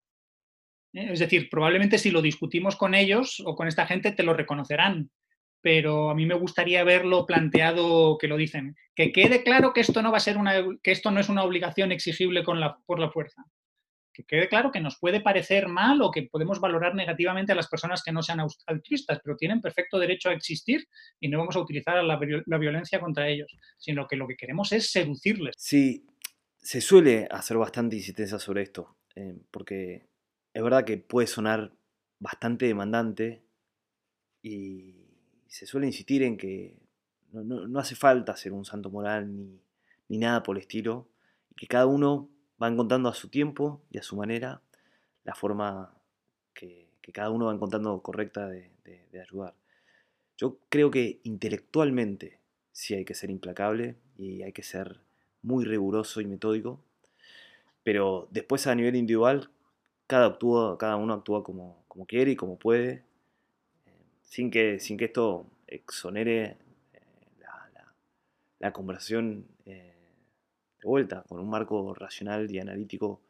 [0.93, 1.09] ¿eh?
[1.13, 5.11] Es decir, probablemente si lo discutimos con ellos o con esta gente te lo reconocerán,
[5.61, 8.77] pero a mí me gustaría verlo planteado que lo dicen.
[8.95, 11.45] Que quede claro que esto no va a ser una, que esto no es una
[11.45, 13.45] obligación exigible con la, por la fuerza.
[14.19, 17.69] Que quede claro que nos puede parecer mal o que podemos valorar negativamente a las
[17.69, 20.89] personas que no sean altruistas, pero tienen perfecto derecho a existir
[21.21, 24.73] y no vamos a utilizar la, la violencia contra ellos, sino que lo que queremos
[24.73, 25.55] es seducirles.
[25.57, 26.05] Sí,
[26.57, 30.09] se suele hacer bastante insistencia sobre esto, eh, porque
[30.53, 31.73] es verdad que puede sonar
[32.19, 33.45] bastante demandante
[34.43, 34.97] y
[35.47, 36.75] se suele insistir en que
[37.31, 39.33] no, hace falta ser un santo moral
[40.09, 41.09] ni, nada por el estilo,
[41.53, 42.29] y que cada uno
[42.63, 44.61] va encontrando a su tiempo y a su manera
[45.25, 45.95] la forma
[46.55, 48.71] que, cada uno va encontrando correcta de,
[49.19, 49.55] ayudar.
[50.37, 52.39] Yo creo que intelectualmente
[52.71, 55.01] sí hay que ser implacable y hay que ser
[55.43, 56.81] muy riguroso y metódico,
[57.83, 59.51] pero después a nivel individual
[60.07, 63.05] cada, actúa, cada uno actúa como, quiere y como puede,
[64.23, 66.57] sin que, sin que esto exonere
[66.93, 67.01] eh,
[68.59, 69.58] la, conversación eh,
[70.81, 73.21] de vuelta, con un marco racional y analítico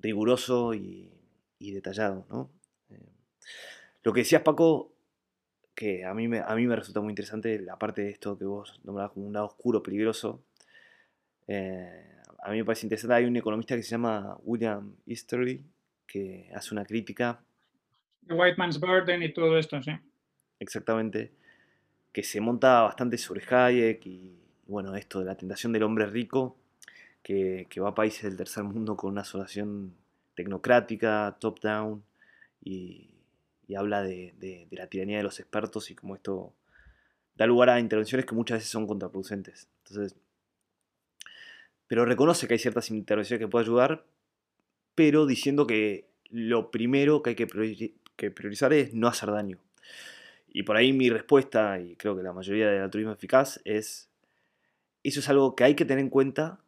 [0.00, 1.10] riguroso y,
[1.58, 2.50] detallado.
[2.90, 2.98] Eh,
[4.02, 4.92] lo que decías, Paco,
[5.74, 8.44] que a mí, me, a mí me resulta muy interesante, la parte de esto que
[8.44, 10.42] vos nombrabas como un lado oscuro, peligroso.
[11.48, 13.14] a mí me parece interesante.
[13.14, 15.64] Hay un economista que se llama William Easterly,
[16.06, 17.40] que hace una crítica
[18.30, 19.90] The White Man's Burden y todo esto, sí.
[20.60, 21.32] Exactamente.
[22.12, 24.39] Que se monta bastante sobre Hayek y,
[24.70, 26.56] bueno, esto de la tentación del hombre rico,
[27.22, 29.94] que, va a países del tercer mundo con una asociación
[30.34, 32.02] tecnocrática, top-down,
[32.62, 33.10] y,
[33.76, 36.52] habla de, la tiranía de los expertos y cómo esto
[37.36, 39.68] da lugar a intervenciones que muchas veces son contraproducentes.
[39.84, 40.16] Entonces,
[41.86, 44.04] pero reconoce que hay ciertas intervenciones que pueden ayudar,
[44.94, 49.58] pero diciendo que lo primero que hay que que priorizar es no hacer daño.
[50.52, 54.09] Y por ahí mi respuesta, y creo que la mayoría del altruismo eficaz, es,
[55.02, 56.60] eso es algo que hay que tener en cuenta,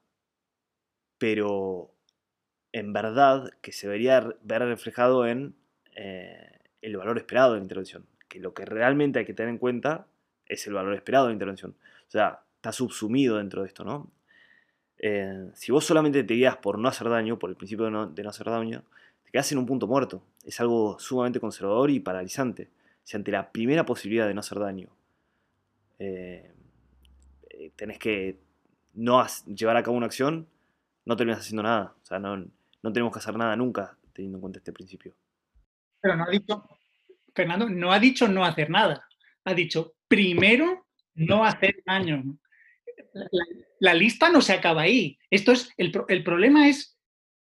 [1.19, 1.95] pero
[2.73, 5.55] en verdad que se debería ver reflejado en
[5.95, 8.07] eh, el valor esperado de la intervención.
[8.29, 10.07] Que lo que realmente hay que tener en cuenta
[10.47, 11.77] es el valor esperado de la intervención.
[12.09, 14.11] O sea, está subsumido dentro de esto, ¿no?
[14.99, 18.29] Eh, si vos solamente te guías por no hacer daño, por el principio de no,
[18.29, 18.85] hacer daño,
[19.25, 20.23] te quedas en un punto muerto.
[20.45, 22.71] Es algo sumamente conservador y paralizante.
[23.03, 24.89] Si ante la primera posibilidad de no hacer daño
[25.99, 26.53] eh,
[27.83, 28.39] tenés que
[28.95, 30.47] no llevar a cabo una acción,
[31.05, 31.97] no terminas haciendo nada.
[32.01, 35.17] O sea, no, no tenemos que hacer nada nunca teniendo en cuenta este principio.
[36.01, 36.65] Pero no ha dicho,
[37.35, 39.05] Fernando, no ha dicho no hacer nada.
[39.45, 42.23] Ha dicho primero no hacer daño.
[43.81, 45.19] La, lista no se acaba ahí.
[45.29, 46.97] Esto es, el, el problema es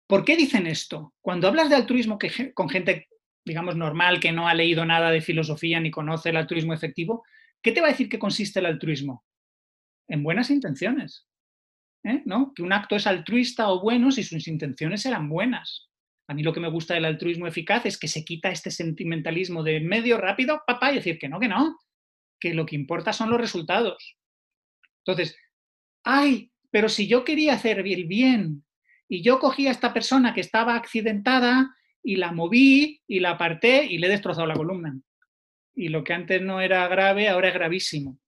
[0.07, 1.14] ¿Por qué dicen esto?
[1.20, 2.16] Cuando hablas de altruismo
[2.55, 3.09] con gente,
[3.45, 7.24] digamos, normal, que no ha leído nada de filosofía ni conoce el altruismo efectivo,
[7.61, 9.24] ¿qué te va a decir que consiste el altruismo?
[10.09, 11.26] En buenas intenciones.
[12.04, 12.22] ¿eh?
[12.24, 12.52] ¿No?
[12.54, 15.88] Que un acto es altruista o bueno si sus intenciones eran buenas.
[16.28, 19.62] A mí lo que me gusta del altruismo eficaz es que se quita este sentimentalismo
[19.62, 21.78] de medio rápido, papá, y decir que no, que no,
[22.38, 24.16] que lo que importa son los resultados.
[25.06, 25.36] Entonces,
[26.04, 28.64] ay, pero si yo quería hacer el bien
[29.09, 33.86] y yo cogí a esta persona que estaba accidentada y la moví y la aparté
[33.86, 35.00] y le he destrozado la columna.
[35.74, 38.18] Y lo que antes no era grave, ahora es gravísimo.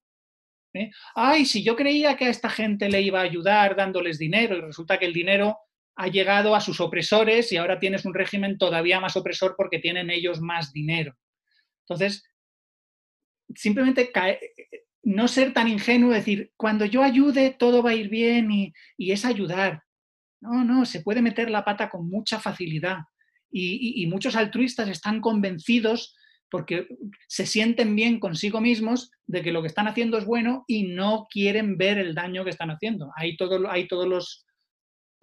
[0.75, 0.91] ¿Eh?
[1.15, 4.61] Ay, si yo creía que a esta gente le iba a ayudar dándoles dinero y
[4.61, 5.59] resulta que el dinero
[5.97, 10.11] ha llegado a sus opresores y ahora tienes un régimen todavía más opresor porque tienen
[10.11, 11.15] ellos más dinero.
[11.85, 12.25] Entonces,
[13.55, 14.11] simplemente
[15.03, 19.13] no ser tan ingenuo, decir, cuando yo ayude todo va a ir bien y, y
[19.13, 19.83] es ayudar.
[20.41, 23.01] No, no, se puede meter la pata con mucha facilidad.
[23.53, 26.17] Y, muchos altruistas están convencidos
[26.51, 26.89] porque
[27.29, 31.27] se sienten bien consigo mismos de que lo que están haciendo es bueno y no
[31.31, 33.11] quieren ver el daño que están haciendo.
[33.17, 34.45] Hay, todo, hay todos, los,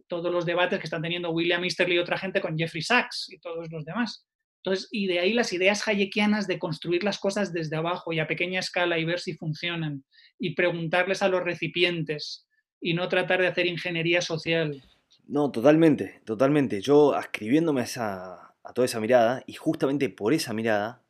[0.08, 3.40] todos los debates que están teniendo William Easterly y otra gente con Jeffrey Sachs y
[3.40, 4.26] todos los demás.
[4.64, 8.28] Entonces, y de ahí las ideas hayekianas de construir las cosas desde abajo y a
[8.28, 10.04] pequeña escala y ver si funcionan
[10.40, 12.48] y preguntarles a los recipientes
[12.82, 14.82] y no tratar de hacer ingeniería social.
[15.26, 16.82] No, totalmente, totalmente.
[16.82, 21.02] Yo ascribiéndome a, a toda esa mirada, y justamente por esa mirada,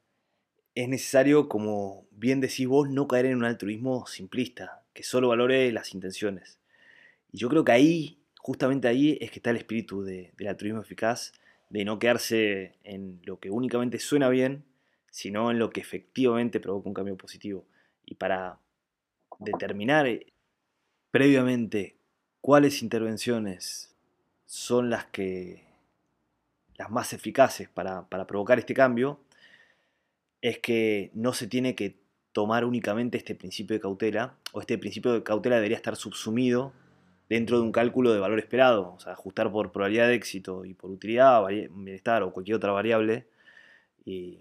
[0.82, 5.72] es necesario, como bien decís vos, no caer en un altruismo simplista, que solo valore
[5.72, 6.60] las intenciones.
[7.32, 11.34] Y yo creo que ahí, justamente ahí, es que está el espíritu del altruismo eficaz,
[11.72, 14.66] de no quedarse en lo que únicamente suena bien,
[15.10, 17.66] sino en lo que efectivamente provoca un cambio positivo.
[18.06, 18.60] Y para
[19.40, 20.08] determinar
[21.10, 21.96] previamente
[22.40, 23.96] cuáles intervenciones
[24.46, 25.66] son las que
[26.76, 29.20] las más eficaces para, para provocar este cambio,
[30.42, 32.00] es que no se tiene que
[32.32, 36.74] tomar únicamente este principio de cautela, o este principio de cautela debería estar subsumido
[37.30, 40.74] dentro de un cálculo de valor esperado, o sea, ajustar por probabilidad de éxito y
[40.74, 43.28] por utilidad, bienestar o cualquier otra variable,
[44.06, 44.40] y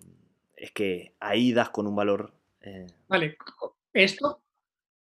[0.57, 2.33] es que ahí das con un valor.
[2.61, 3.37] Eh, vale,
[3.93, 4.41] esto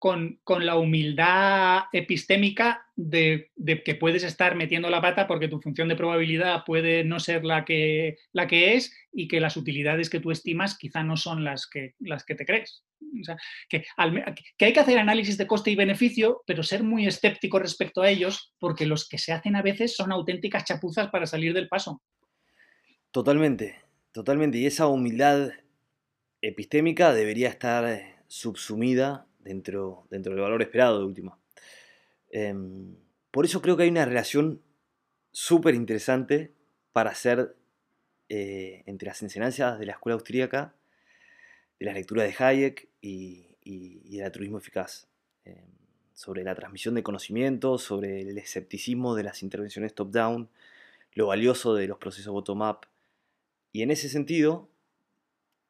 [0.02, 3.52] con, la humildad epistémica de,
[3.86, 7.66] que puedes estar metiendo la pata porque tu función de probabilidad puede no ser la
[7.66, 11.68] que, la que es y que las utilidades que tú estimas quizá no son las
[11.68, 12.84] que, las que te crees.
[13.70, 13.86] que,
[14.58, 18.10] que, hay que hacer análisis de coste y beneficio, pero ser muy escéptico respecto a
[18.10, 22.02] ellos, porque los que se hacen a veces son auténticas chapuzas para salir del paso.
[23.12, 23.76] Totalmente,
[24.12, 24.58] totalmente.
[24.58, 25.52] Y esa humildad
[26.42, 31.38] epistémica debería estar subsumida dentro, dentro del valor esperado de última.
[32.30, 32.96] Em,
[33.32, 34.62] por eso creo que hay una relación
[35.32, 36.54] súper interesante
[36.94, 37.56] para hacer
[38.30, 40.74] eh, entre las enseñanzas de la escuela austríaca,
[41.80, 45.08] de la lectura de Hayek y, y, del altruismo eficaz,
[45.46, 45.70] em,
[46.14, 50.50] sobre la transmisión de conocimiento, sobre el escepticismo de las intervenciones top-down,
[51.14, 52.88] lo valioso de los procesos bottom-up.
[53.74, 54.70] Y en ese sentido,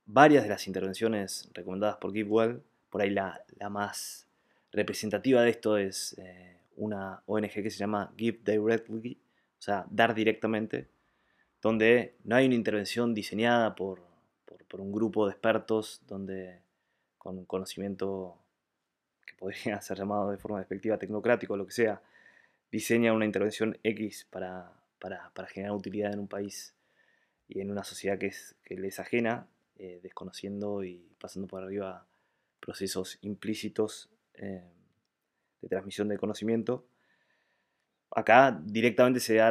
[0.06, 2.62] varias de las intervenciones recomendadas por Gibwell
[2.92, 4.28] por ahí la, más
[4.72, 9.18] representativa de esto es eh, una ONG que se llama Give Directly,
[9.58, 10.90] o sea, dar directamente,
[11.62, 14.12] donde no hay una intervención diseñada por,
[14.74, 16.62] un grupo de expertos donde
[17.18, 18.38] con conocimiento
[19.26, 22.02] que podría ser llamado de forma despectiva tecnocrático o lo que sea,
[22.72, 24.72] diseña una intervención X para,
[25.50, 26.74] generar utilidad en un país
[27.50, 31.64] y en una sociedad que, es, que le es ajena, eh, desconociendo y pasando por
[31.64, 32.06] arriba
[32.62, 34.64] procesos implícitos eh,
[35.62, 36.88] de transmisión de conocimiento.
[38.12, 39.50] Acá directamente se da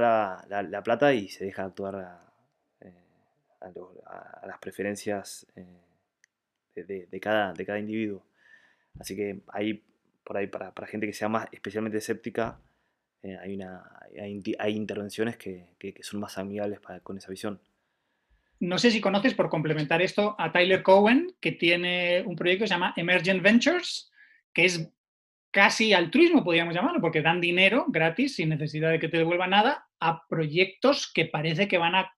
[0.49, 2.33] la, plata y se deja actuar a,
[2.81, 3.05] eh,
[4.47, 8.25] las preferencias eh, de, cada, de cada individuo.
[8.99, 9.85] Así que ahí,
[10.25, 12.61] por ahí, para, gente que sea más especialmente escéptica,
[13.23, 14.01] hay, una,
[14.59, 17.61] hay, intervenciones que, son más amigables con esa visión.
[18.61, 22.69] No sé si conoces, por complementar esto, a Tyler Cowen, que tiene un proyecto que
[22.69, 24.11] se llama Emergent Ventures,
[24.53, 24.93] que es
[25.51, 29.87] casi altruismo, podríamos llamarlo, porque dan dinero gratis, sin necesidad de que te devuelva nada,
[29.99, 32.13] a proyectos que parece que van a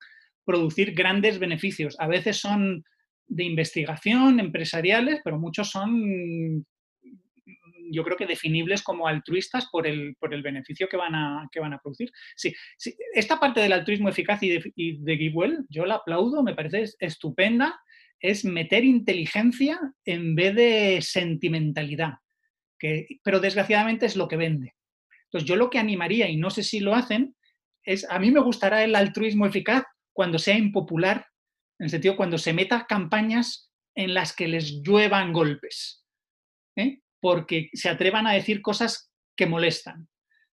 [0.45, 1.97] producir grandes beneficios.
[2.01, 2.85] A veces son
[3.27, 6.67] de investigación, empresariales, pero muchos son
[7.93, 11.61] yo creo que definibles como altruistas por el, por el beneficio que van, a, que
[11.61, 12.11] van a producir.
[12.37, 12.55] Sí,
[13.15, 15.33] esta parte del altruismo eficaz y de, y de
[15.69, 17.81] yo la aplaudo, me parece estupenda,
[18.21, 22.15] es meter inteligencia en vez de sentimentalidad,
[22.79, 24.75] que, pero desgraciadamente es lo que vende.
[25.25, 27.35] Entonces yo lo que animaría, y no sé si lo hacen,
[27.85, 31.27] es, a mí me gustará el altruismo eficaz cuando sea impopular,
[31.79, 36.05] en el sentido cuando se meta campañas en las que les lluevan golpes.
[36.77, 37.01] ¿eh?
[37.23, 40.09] Porque se atrevan a decir cosas que molestan.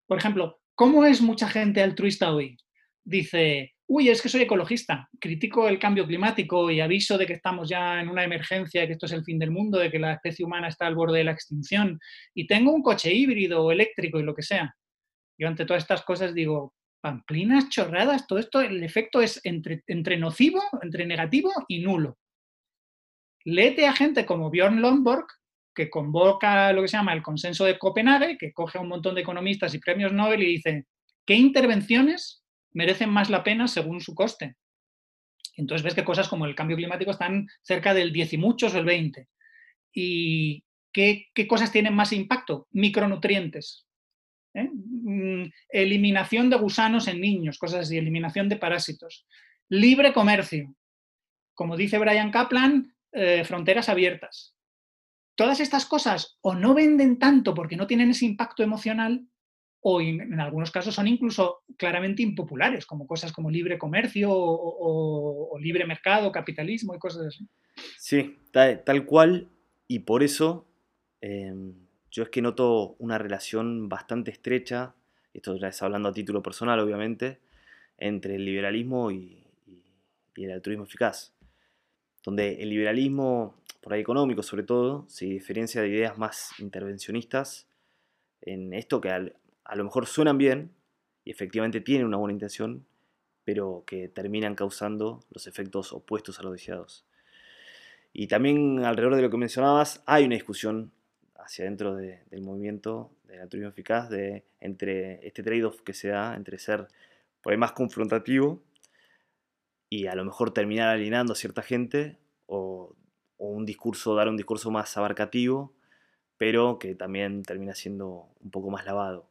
[0.07, 2.57] Por ejemplo, ¿cómo es mucha gente altruista hoy?
[3.05, 7.69] Dice, uy, es que soy ecologista, critico el cambio climático y aviso de que estamos
[7.69, 10.15] ya en una emergencia, de que esto es el fin del mundo, de que la
[10.15, 12.01] especie humana está al borde de la extinción
[12.35, 14.75] y tengo un coche híbrido o eléctrico y lo que sea.
[15.39, 20.61] Yo ante todas estas cosas digo, pamplinas, chorradas, todo esto, el efecto es entre, nocivo,
[20.83, 22.19] entre negativo y nulo.
[23.45, 25.27] Léete a gente como Bjorn Lomborg,
[25.77, 29.15] que convoca lo que se llama el consenso de Copenhague, que coge a un montón
[29.15, 30.87] de economistas y premios Nobel y dice,
[31.27, 34.57] ¿qué intervenciones merecen más la pena según su coste?
[35.59, 38.79] entonces ves que cosas como el cambio climático están cerca del 10 y muchos o
[38.79, 39.27] el 20.
[39.95, 40.63] ¿Y
[40.93, 42.69] qué, cosas tienen más impacto?
[42.73, 43.87] Micronutrientes.
[44.53, 44.69] ¿eh?
[44.71, 49.27] Mm, eliminación de gusanos en niños, cosas así, eliminación de parásitos.
[49.71, 50.75] Libre comercio.
[51.55, 54.56] Como dice Brian Kaplan, eh, fronteras abiertas
[55.37, 59.29] todas estas cosas o no venden tanto porque no tienen ese impacto emocional
[59.81, 65.87] o en, algunos casos son incluso claramente impopulares, como cosas como libre comercio o, libre
[65.87, 67.47] mercado, capitalismo y cosas así.
[67.97, 69.49] Sí, tal, cual,
[69.87, 70.67] y por eso
[71.21, 71.75] em,
[72.11, 74.95] yo es que noto una relación bastante estrecha,
[75.33, 77.39] esto ya es hablando a título personal obviamente,
[77.99, 79.45] entre el liberalismo y
[80.35, 81.33] el altruismo eficaz,
[82.25, 83.55] donde el liberalismo
[83.87, 87.69] por ahí económico sobre todo, se diferencia de ideas más intervencionistas
[88.41, 90.73] en esto que a lo mejor suenan bien
[91.23, 92.85] y efectivamente tienen una buena intención,
[93.45, 97.05] pero que terminan causando los efectos opuestos a los deseados.
[98.13, 100.91] Y también alrededor de lo que mencionabas, hay una discusión
[101.37, 106.59] hacia dentro del movimiento del altruismo eficaz, de, entre este trade-off que se da entre
[106.59, 106.89] ser
[107.41, 108.61] por ahí más confrontativo
[109.89, 112.17] y a lo mejor terminar alienando a cierta gente
[112.47, 112.97] o,
[113.39, 115.75] un discurso, dar un discurso más abarcativo,
[116.37, 119.29] pero que también termina siendo un poco más lavado.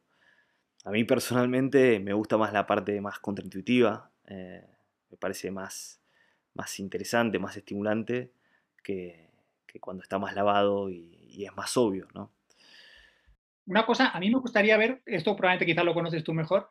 [0.84, 4.64] A mí personalmente me gusta más la parte más contraintuitiva, eh,
[5.10, 6.00] me parece más,
[6.54, 8.32] más interesante, más estimulante
[8.82, 9.26] que,
[9.80, 12.32] cuando está más lavado y, es más obvio, ¿no?
[13.66, 16.70] Una cosa, a mí me gustaría ver, esto probablemente quizás lo conoces tú mejor,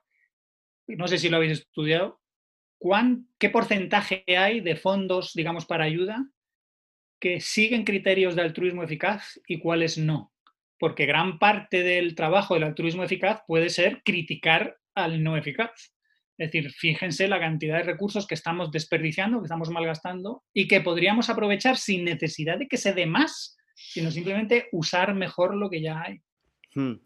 [0.88, 2.20] no sé si lo habéis estudiado,
[3.38, 6.26] ¿qué porcentaje hay de fondos, digamos, para ayuda
[7.20, 10.34] que siguen criterios de altruismo eficaz y cuáles no?
[10.80, 15.93] Porque gran parte del trabajo del altruismo eficaz puede ser criticar al no eficaz.
[16.38, 20.82] Es decir, fíjense la cantidad de recursos que estamos desperdiciando, que estamos malgastando y que
[20.82, 25.82] podríamos aprovechar sin necesidad de que se dé más, sino simplemente usar mejor lo que
[25.82, 26.22] ya hay.
[26.74, 26.99] Hmm.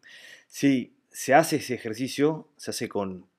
[0.47, 3.29] Sí, se hace ese ejercicio, se hace con...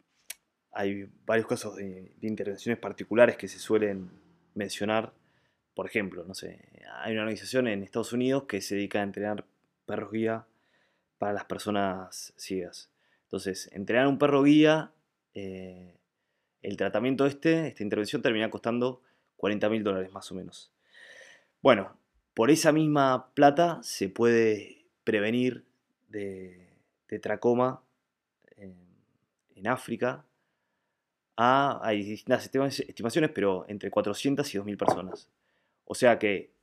[0.72, 4.10] Hay varios casos de, intervenciones particulares que se suelen
[4.54, 5.12] mencionar.
[5.74, 6.60] Por ejemplo, no sé,
[7.00, 9.44] hay una organización en Estados Unidos que se dedica a entrenar
[9.86, 10.46] perros guía
[11.18, 12.90] para las personas ciegas.
[13.24, 14.92] Entonces, entrenar un perro guía
[15.34, 15.96] eh,
[16.62, 19.02] el tratamiento este, esta intervención termina costando
[19.36, 20.72] 40 mil dólares más o menos.
[21.62, 21.96] Bueno,
[22.34, 25.64] por esa misma plata se puede prevenir
[26.08, 26.68] de,
[27.22, 27.82] tracoma
[28.56, 30.24] en, África.
[31.36, 32.50] hay distintas
[32.88, 35.28] estimaciones, pero entre 400 y 2.000 personas.
[35.92, 36.54] O sea que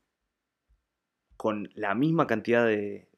[1.36, 3.10] con la misma cantidad de,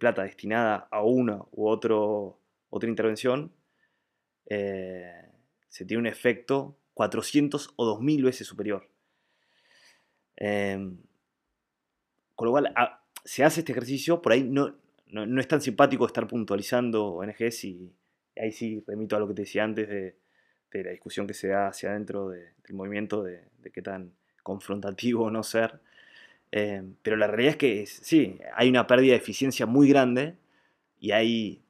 [0.00, 2.40] plata destinada a una u otro,
[2.70, 3.52] otra intervención,
[4.46, 5.30] eh,
[5.68, 8.90] se tiene un efecto 400 o 2000 veces superior.
[10.34, 10.98] Em,
[12.34, 14.74] con lo cual, ah, se hace este ejercicio, por ahí no,
[15.06, 17.94] no, es tan simpático estar puntualizando ONGs y
[18.36, 20.16] ahí sí remito a lo que te decía antes de,
[20.72, 25.80] la discusión que se da hacia adentro del movimiento, de, qué tan confrontativo no ser.
[26.52, 30.36] Em, pero la realidad es que sí, hay una pérdida de eficiencia muy grande
[31.00, 31.62] y hay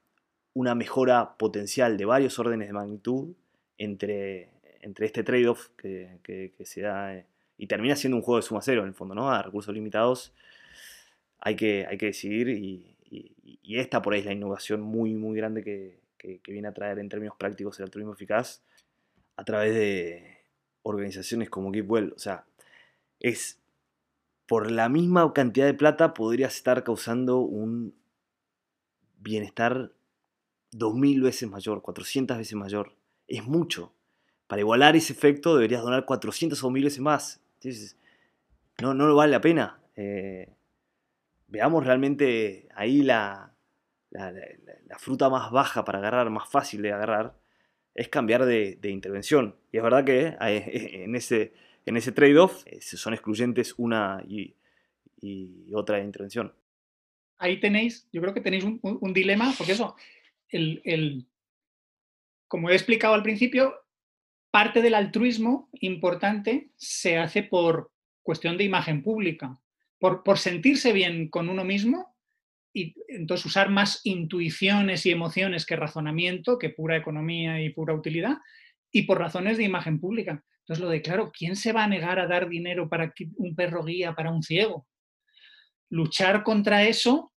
[0.52, 3.34] una mejora potencial de varios órdenes de magnitud
[3.78, 4.50] entre,
[4.82, 8.82] entre este trade-off que, se da eh, y termina siendo un juego de suma cero
[8.82, 9.30] en el fondo, ¿no?
[9.30, 10.34] A recursos limitados
[11.40, 12.90] hay que, hay que decidir y,
[13.62, 16.02] esta por ahí es la innovación muy, muy grande que,
[16.46, 18.62] viene a traer en términos prácticos el altruismo eficaz
[19.36, 20.38] a través de
[20.82, 22.14] organizaciones como GiveWell.
[22.16, 22.46] O sea,
[23.20, 23.60] es
[24.46, 27.94] por la misma cantidad de plata podrías estar causando un
[29.18, 29.92] bienestar
[30.72, 32.94] 2.000 veces mayor, 400 veces mayor.
[33.26, 33.94] Es mucho.
[34.46, 37.40] Para igualar ese efecto deberías donar 400 o 1.000 veces más.
[38.82, 39.80] No, no lo vale la pena.
[39.96, 40.52] Eh,
[41.48, 43.54] veamos realmente ahí la,
[44.10, 47.34] la, fruta más baja para agarrar, más fácil de agarrar,
[47.94, 49.56] es cambiar de, intervención.
[49.72, 51.52] Y es verdad que en ese,
[51.86, 54.56] en ese trade-off eh, son excluyentes una y,
[55.72, 56.52] otra intervención.
[57.38, 59.96] Ahí tenéis, yo creo que tenéis un, dilema, porque eso,
[60.50, 61.26] el,
[62.46, 63.74] como he explicado al principio,
[64.50, 67.90] parte del altruismo importante se hace por
[68.22, 69.58] cuestión de imagen pública,
[69.98, 72.14] por, por sentirse bien con uno mismo
[72.74, 78.38] y entonces usar más intuiciones y emociones que razonamiento, que pura economía y pura utilidad,
[78.90, 80.44] y por razones de imagen pública.
[80.64, 83.84] Entonces lo de, claro, ¿quién se va a negar a dar dinero para un perro
[83.84, 84.86] guía para un ciego?
[85.90, 87.32] Luchar contra eso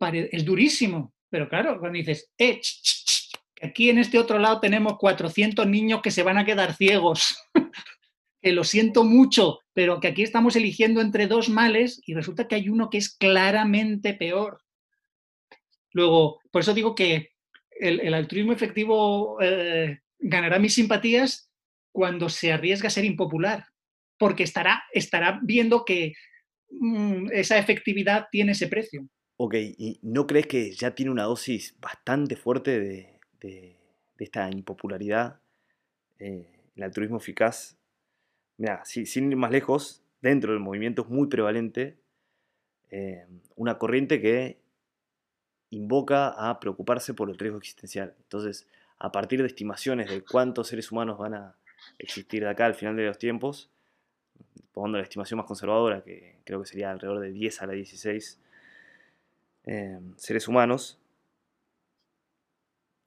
[0.00, 2.60] es durísimo, pero claro, cuando dices, eh,
[3.62, 7.38] aquí en este otro lado tenemos 400 niños que se van a quedar ciegos,
[8.42, 12.56] que lo siento mucho, pero que aquí estamos eligiendo entre dos males y resulta que
[12.56, 14.60] hay uno que es claramente peor.
[15.92, 17.30] Luego, por eso digo que
[17.78, 21.45] el, altruismo efectivo eh, ganará mis simpatías
[21.96, 23.68] cuando se arriesga a ser impopular,
[24.18, 26.12] porque estará, estará viendo que
[26.68, 29.08] mm, esa efectividad tiene ese precio.
[29.38, 33.76] Ok, ¿y no crees que ya tiene una dosis bastante fuerte de,
[34.18, 35.40] esta impopularidad?
[36.18, 37.78] Eh, el altruismo eficaz.
[38.58, 41.96] Mira, sin ir más lejos, dentro del movimiento es muy prevalente
[42.90, 44.58] eh, una corriente que
[45.70, 48.14] invoca a preocuparse por el riesgo existencial.
[48.18, 48.66] Entonces,
[48.98, 51.56] a partir de estimaciones de cuántos seres humanos van a
[51.98, 53.70] existir de acá al final de los tiempos,
[54.72, 58.40] poniendo la estimación más conservadora, que creo que sería alrededor de 10 a la 16
[59.66, 60.96] Em, seres humanos,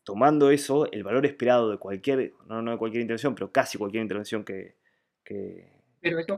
[0.03, 4.03] tomando eso, el valor esperado de cualquier, no, no de cualquier intervención, pero casi cualquier
[4.03, 4.75] intervención que,
[5.23, 5.71] que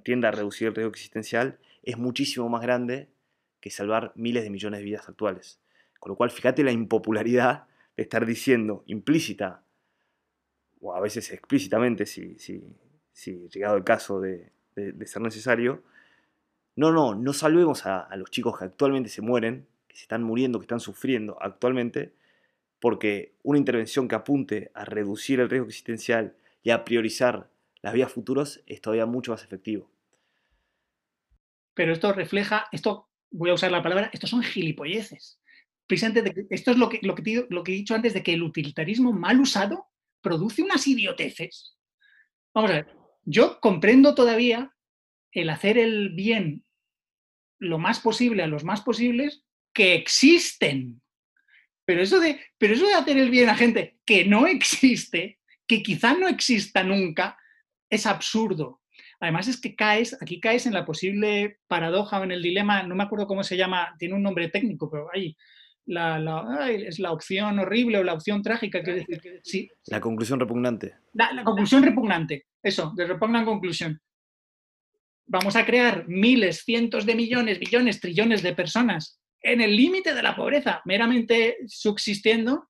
[0.04, 3.10] tienda a reducir el riesgo existencial, es muchísimo más grande
[3.60, 5.60] que salvar miles de millones de vidas actuales.
[6.00, 7.66] Con lo cual, fíjate la impopularidad
[7.98, 9.64] de estar diciendo implícita,
[10.82, 14.52] o a veces explícitamente, si, si, llegado el caso de,
[15.06, 15.84] ser necesario,
[16.76, 20.24] no, no, no salvemos a, a, los chicos que actualmente se mueren, que se están
[20.24, 22.14] muriendo, que están sufriendo actualmente,
[22.80, 27.50] porque una intervención que apunte a reducir el riesgo existencial y a priorizar
[27.82, 29.90] las vías futuras es todavía mucho más efectivo.
[31.74, 35.40] Pero esto refleja, esto voy a usar la palabra, estos son gilipolleces.
[35.88, 38.44] Precisamente, esto es lo que, lo, que lo que he dicho antes de que el
[38.44, 39.91] utilitarismo mal usado
[40.22, 41.78] produce unas idioteces.
[42.54, 42.88] Vamos a ver,
[43.24, 44.74] yo comprendo todavía
[45.32, 46.66] el hacer el bien
[47.60, 49.44] lo más posible a los más posibles
[49.74, 51.02] que existen.
[51.86, 55.84] Pero eso de, pero eso de hacer el bien a gente que no existe, que
[55.84, 57.38] quizá no exista nunca,
[57.90, 58.82] es absurdo.
[59.20, 62.96] Además es que caes, aquí caes en la posible paradoja o en el dilema, no
[62.96, 65.38] me acuerdo cómo se llama, tiene un nombre técnico, pero ahí
[65.86, 68.84] la, es la opción horrible o la opción trágica.
[68.84, 69.70] Que decir, sí.
[69.88, 70.96] La conclusión repugnante.
[71.14, 74.00] La, conclusión repugnante, eso, de repugnan conclusión.
[75.28, 80.22] Vamos a crear miles, cientos de millones, billones, trillones de personas en el límite de
[80.22, 82.70] la pobreza, meramente subsistiendo,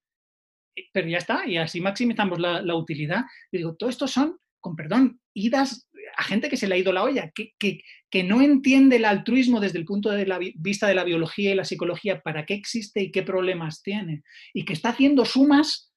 [0.94, 3.24] pero ya está, y así maximizamos la, la utilidad.
[3.52, 6.94] Y digo, todo esto son, con perdón, idas a gente que se le ha ido
[6.94, 10.96] la olla, que, que, no entiende el altruismo desde el punto de la vista de
[10.96, 14.90] la biología y la psicología, para qué existe y qué problemas tiene, y que está
[14.90, 15.92] haciendo sumas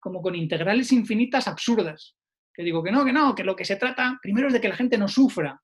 [0.00, 2.16] como con integrales infinitas absurdas.
[2.52, 4.68] Que digo que no, que no, que lo que se trata primero es de que
[4.68, 5.60] la gente no sufra.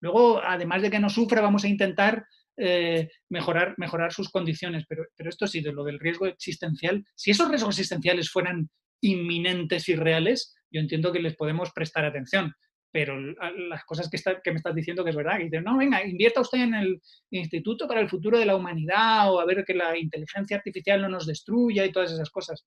[0.00, 2.24] Luego, además de que no sufra, vamos a intentar
[2.56, 4.84] eh, mejorar, mejorar sus condiciones.
[4.88, 8.70] Pero, pero esto sí, de lo del riesgo existencial, si esos riesgos existenciales fueran
[9.02, 12.54] inminentes y reales, yo entiendo que les podemos prestar atención
[12.92, 16.04] pero las cosas que, que me estás diciendo que es verdad, que dicen, no, venga,
[16.04, 19.74] invierta usted en el Instituto para el Futuro de la Humanidad o a ver que
[19.74, 22.66] la inteligencia artificial no nos destruya y todas esas cosas.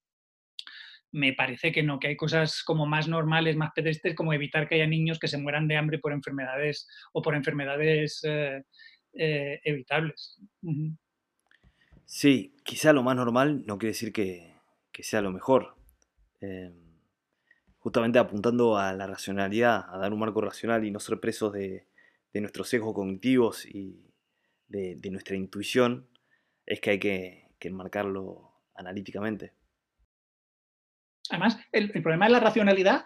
[1.11, 4.75] Me parece que no, que hay cosas como más normales, más pedestres, como evitar que
[4.75, 8.63] haya niños que se mueran de hambre por enfermedades o por enfermedades eh,
[9.13, 10.39] eh, evitables.
[12.05, 14.55] Sí, quizá lo más normal no quiere decir que,
[14.91, 15.75] que sea lo mejor.
[16.41, 16.82] Eh
[17.83, 21.85] justamente apuntando a la racionalidad, a dar un marco racional y no ser presos de,
[22.33, 24.09] nuestros sesgos cognitivos y
[24.67, 26.07] de, nuestra intuición,
[26.65, 29.53] es que hay que, enmarcarlo analíticamente.
[31.29, 33.05] Además, el, problema de la racionalidad,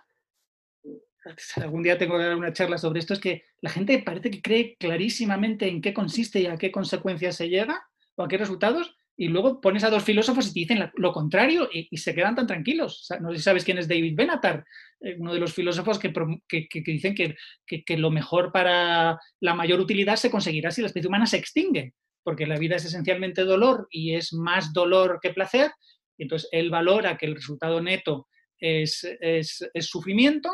[1.55, 4.41] algún día tengo que dar una charla sobre esto, es que la gente parece que
[4.43, 8.95] cree clarísimamente en qué consiste y a qué consecuencias se llega o a qué resultados,
[9.19, 12.45] y luego pones a dos filósofos y te dicen lo contrario y, se quedan tan
[12.45, 13.07] tranquilos.
[13.19, 14.63] no sé si sabes quién es David Benatar,
[15.01, 16.13] eh, uno de los filósofos que,
[16.85, 21.37] dicen que, lo mejor para la mayor utilidad se conseguirá si la especie humana se
[21.37, 25.71] extingue, porque la vida es esencialmente dolor y es más dolor que placer.
[26.15, 28.27] Y entonces él valora que el resultado neto
[28.59, 30.49] es, es sufrimiento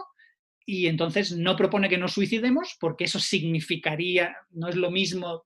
[0.65, 5.43] y entonces no propone que nos suicidemos porque eso significaría, no es lo mismo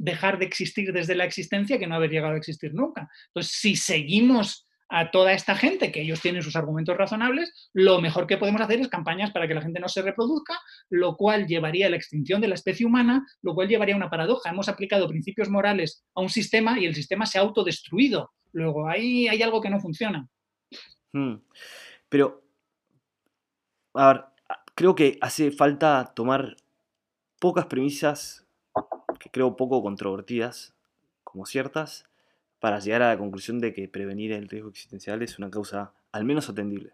[0.00, 3.08] dejar de existir desde la existencia que no haber llegado a existir nunca.
[3.28, 8.26] Entonces, si seguimos a toda esta gente, que ellos tienen sus argumentos razonables, lo mejor
[8.26, 11.86] que podemos hacer es campañas para que la gente no se reproduzca, lo cual llevaría
[11.86, 14.50] a la extinción de la especie humana, lo cual llevaría a una paradoja.
[14.50, 18.32] Hemos aplicado principios morales a un sistema y el sistema se ha autodestruido.
[18.52, 20.26] Luego, ahí hay algo que no funciona.
[21.12, 21.36] Hmm.
[22.08, 22.42] Pero,
[23.94, 24.24] a ver,
[24.74, 26.56] creo que hace falta tomar
[27.38, 28.49] pocas premisas
[29.20, 30.74] que creo poco controvertidas,
[31.22, 32.06] como ciertas,
[32.58, 36.24] para llegar a la conclusión de que prevenir el riesgo existencial es una causa al
[36.24, 36.92] menos atendible.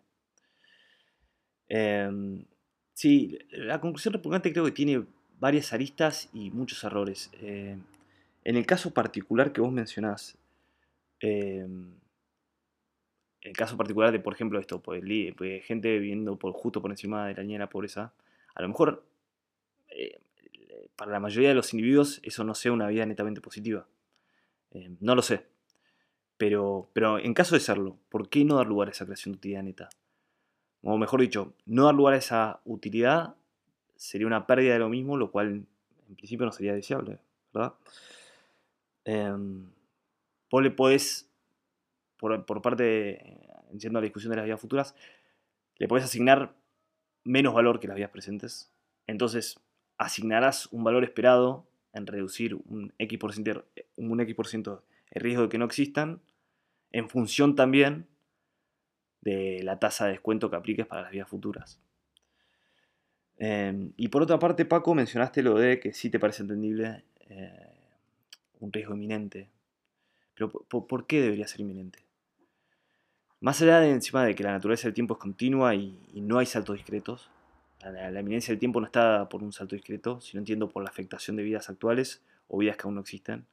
[1.68, 2.44] Em,
[2.92, 5.06] sí, la conclusión repugnante creo que tiene
[5.38, 7.30] varias aristas y muchos errores.
[7.40, 7.80] Em,
[8.44, 10.36] en el caso particular que vos mencionás,
[11.20, 11.94] em,
[13.40, 15.02] el caso particular de, por ejemplo, esto, pues,
[15.36, 18.12] pues gente viviendo justo por encima de la línea de la pobreza,
[18.54, 19.04] a lo mejor
[19.88, 20.20] eh,
[20.96, 23.86] para la mayoría de los individuos eso no sea una vida netamente positiva.
[24.72, 25.46] Eh, no lo sé.
[26.36, 29.38] Pero, pero en caso de serlo, ¿por qué no dar lugar a esa creación de
[29.38, 29.88] utilidad neta?
[30.82, 33.34] O mejor dicho, no dar lugar a esa utilidad
[33.96, 35.66] sería una pérdida de lo mismo, lo cual
[36.08, 37.18] en principio no sería deseable,
[37.52, 37.74] ¿verdad?
[39.04, 39.32] Eh,
[40.50, 41.30] vos le podés,
[42.18, 44.94] por, por parte, entiendo la discusión de las vidas futuras,
[45.78, 46.54] le podés asignar
[47.24, 48.70] menos valor que las vidas presentes.
[49.06, 49.58] Entonces,
[49.98, 53.64] asignarás un valor esperado en reducir un X por ciento,
[53.96, 54.36] un X
[55.10, 56.20] el riesgo de que no existan,
[56.92, 58.06] en función también
[59.22, 61.80] de la tasa de descuento que apliques para las vías futuras.
[63.38, 67.76] Em, y por otra parte, Paco, mencionaste lo de que sí te parece entendible eh,
[68.60, 69.50] un riesgo inminente.
[70.34, 72.04] Pero ¿por, qué debería ser inminente?
[73.40, 76.46] Más allá de encima de que la naturaleza del tiempo es continua y, no hay
[76.46, 77.30] saltos discretos,
[77.90, 81.36] la, eminencia del tiempo no está por un salto discreto, sino entiendo por la afectación
[81.36, 83.46] de vidas actuales o vidas que aún no existen.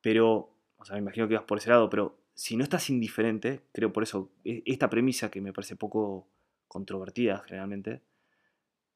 [0.00, 3.62] Pero, o sea, me imagino que vas por ese lado, pero si no estás indiferente,
[3.72, 6.26] creo por eso, e, esta premisa que me parece poco
[6.68, 8.02] controvertida generalmente,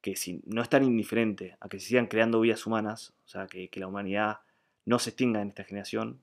[0.00, 3.70] que si no están indiferente a que se sigan creando vidas humanas, o sea, que,
[3.74, 4.40] la humanidad
[4.86, 6.20] no se extinga en esta generación,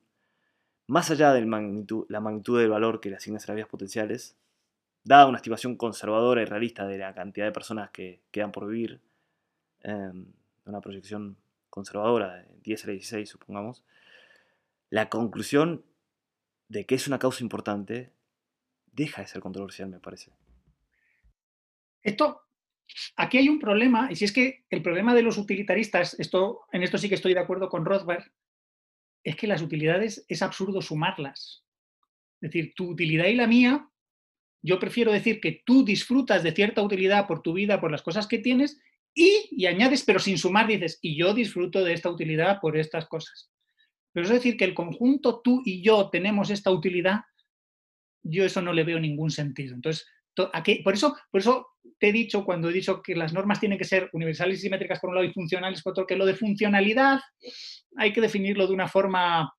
[0.88, 4.36] más allá de la magnitud del valor que le asignas a las vidas potenciales,
[5.08, 9.02] dada una estimación conservadora y realista de la cantidad de personas que quedan por vivir,
[9.82, 10.34] em,
[10.66, 11.38] una proyección
[11.70, 13.84] conservadora de 10 a 16, supongamos,
[14.90, 15.86] la conclusión
[16.70, 18.12] de que es una causa importante
[18.92, 20.32] deja de ser controversial, me parece.
[22.02, 22.48] Esto
[23.16, 26.84] Aquí hay un problema, y si es que el problema de los utilitaristas, esto, en
[26.84, 28.26] esto sí que estoy de acuerdo con Rothbard,
[29.24, 31.66] es que las utilidades es absurdo sumarlas.
[32.40, 33.90] Es decir, tu utilidad y la mía,
[34.68, 38.28] yo prefiero decir que tú disfrutas de cierta utilidad por tu vida, por las cosas
[38.28, 38.80] que tienes,
[39.14, 43.50] y, añades, pero sin sumar, dices, y yo disfruto de esta utilidad por estas cosas.
[44.14, 47.22] Pero es decir, que el conjunto tú y yo tenemos esta utilidad,
[48.22, 49.74] yo eso no le veo ningún sentido.
[49.74, 50.06] Entonces,
[50.84, 53.86] por, eso, por eso te he dicho, cuando he dicho que las normas tienen que
[53.86, 57.20] ser universales y simétricas por un lado y funcionales por otro, que lo de funcionalidad
[57.96, 59.52] hay que definirlo de una forma,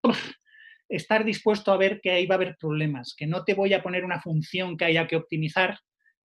[0.89, 3.82] estar dispuesto a ver que ahí va a haber problemas, que no te voy a
[3.82, 5.78] poner una función que haya que optimizar,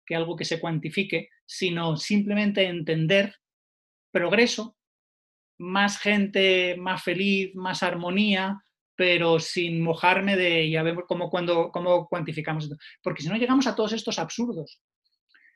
[0.05, 3.35] que algo que se cuantifique, sino simplemente entender
[4.11, 4.75] progreso,
[5.57, 8.63] más gente más feliz, más armonía,
[8.95, 12.77] pero sin mojarme de ya vemos cómo, cuando, cómo cuantificamos esto.
[13.01, 14.81] Porque si no llegamos a todos estos absurdos.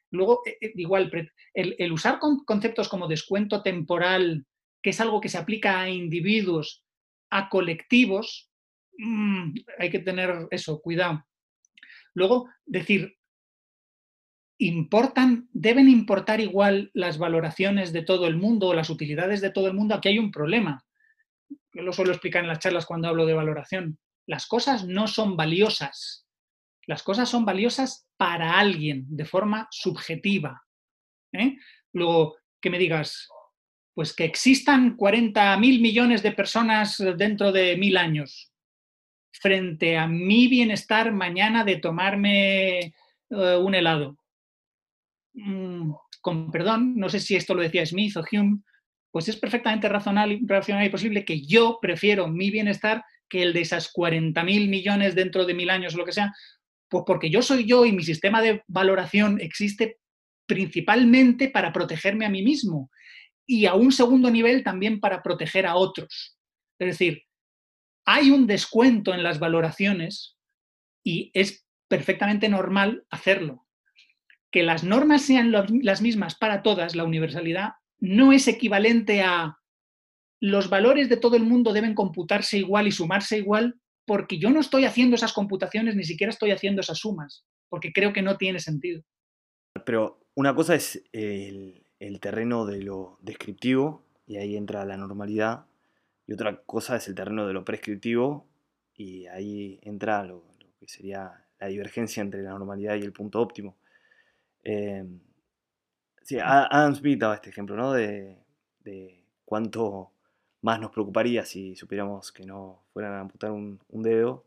[0.10, 1.12] Luego, eh, eh, igual,
[1.54, 4.46] el, usar conceptos como descuento temporal,
[4.82, 6.84] que es algo que se aplica a individuos,
[7.30, 8.47] a colectivos,
[8.98, 11.26] mm, hay que tener eso, cuidado.
[12.14, 13.18] Luego, decir,
[14.60, 19.68] importan, deben importar igual las valoraciones de todo el mundo o las utilidades de todo
[19.68, 20.84] el mundo, aquí hay un problema
[21.78, 25.38] yo lo suelo explicar en las charlas cuando hablo de valoración, las cosas no son
[25.38, 26.28] valiosas.
[26.88, 30.64] Las cosas son valiosas para alguien, de forma subjetiva.
[31.34, 31.56] ¿eh?
[31.94, 33.30] Luego, que me digas,
[33.94, 38.52] pues que existan 40 mil millones de personas dentro de mil años,
[39.40, 42.94] frente a mi bienestar mañana de tomarme eh,
[43.30, 44.18] un helado.
[45.34, 48.60] Mm, con perdón, no sé si esto lo decía Smith o Hume,
[49.12, 53.92] pues es perfectamente racional, y posible que yo prefiero mi bienestar que el de esas
[53.94, 56.34] 40.000 millones dentro de mil años o lo que sea,
[56.90, 59.98] pues porque yo soy yo y mi sistema de valoración existe
[60.46, 62.90] principalmente para protegerme a mí mismo
[63.46, 66.38] y a un segundo nivel también para proteger a otros.
[66.80, 67.24] Es decir,
[68.08, 70.38] hay un descuento en las valoraciones
[71.04, 73.68] y es perfectamente normal hacerlo.
[74.50, 79.58] Que las normas sean las mismas para todas, la universalidad, no es equivalente a
[80.40, 84.60] los valores de todo el mundo deben computarse igual y sumarse igual, porque yo no
[84.60, 88.60] estoy haciendo esas computaciones, ni siquiera estoy haciendo esas sumas, porque creo que no tiene
[88.60, 89.04] sentido.
[89.86, 91.84] Pero una cosa es el,
[92.22, 95.66] terreno de lo descriptivo, y ahí entra la normalidad,
[96.28, 98.46] y otra cosa es el terreno de lo prescriptivo,
[98.96, 100.44] y ahí entra lo,
[100.80, 103.76] que sería la divergencia entre la normalidad y el punto óptimo.
[104.64, 105.06] Eh,
[106.28, 107.94] Sí, Adam Smith daba este ejemplo, ¿no?
[107.94, 108.38] De,
[109.46, 110.12] cuánto
[110.62, 114.44] más nos preocuparía si supiéramos que no fueran a amputar un, dedo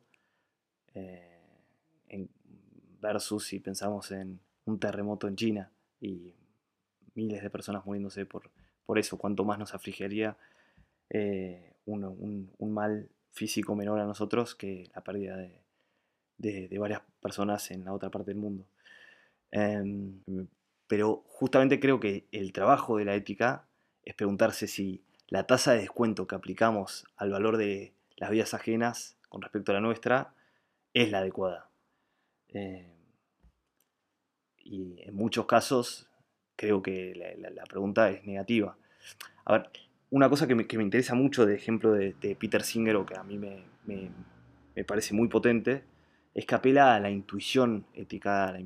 [0.93, 2.28] eh,
[3.01, 5.70] versus si pensamos en un terremoto en China
[6.02, 6.35] y
[7.15, 8.51] miles de personas muriéndose por,
[8.85, 10.36] por eso, cuánto más nos afligiría
[11.09, 15.36] eh, un, mal físico menor a nosotros que la pérdida
[16.39, 18.65] de, varias personas en la otra parte del mundo.
[19.51, 20.20] Em,
[20.86, 23.66] pero justamente creo que el trabajo de la ética
[24.05, 29.16] es preguntarse si la tasa de descuento que aplicamos al valor de las vidas ajenas
[29.28, 30.35] con respecto a la nuestra
[30.93, 31.70] es la adecuada.
[32.48, 32.93] Eh,
[34.59, 36.09] y en muchos casos
[36.57, 38.77] creo que la, pregunta es negativa.
[39.44, 39.70] A ver,
[40.11, 43.39] una cosa que me, interesa mucho de ejemplo de, Peter Singer, o que a mí
[43.39, 43.65] me,
[44.85, 45.85] parece muy potente,
[46.35, 48.57] es que apela a la intuición ética,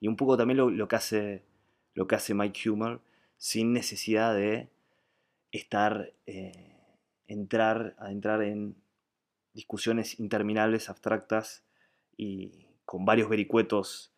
[0.00, 1.42] y un poco también lo, que hace,
[1.94, 3.00] lo que hace Mike Humer
[3.36, 4.68] sin necesidad de
[5.52, 6.76] estar, eh,
[7.26, 7.94] entrar
[8.42, 8.76] en
[9.52, 11.64] discusiones interminables, abstractas
[12.16, 14.12] y con varios vericuetos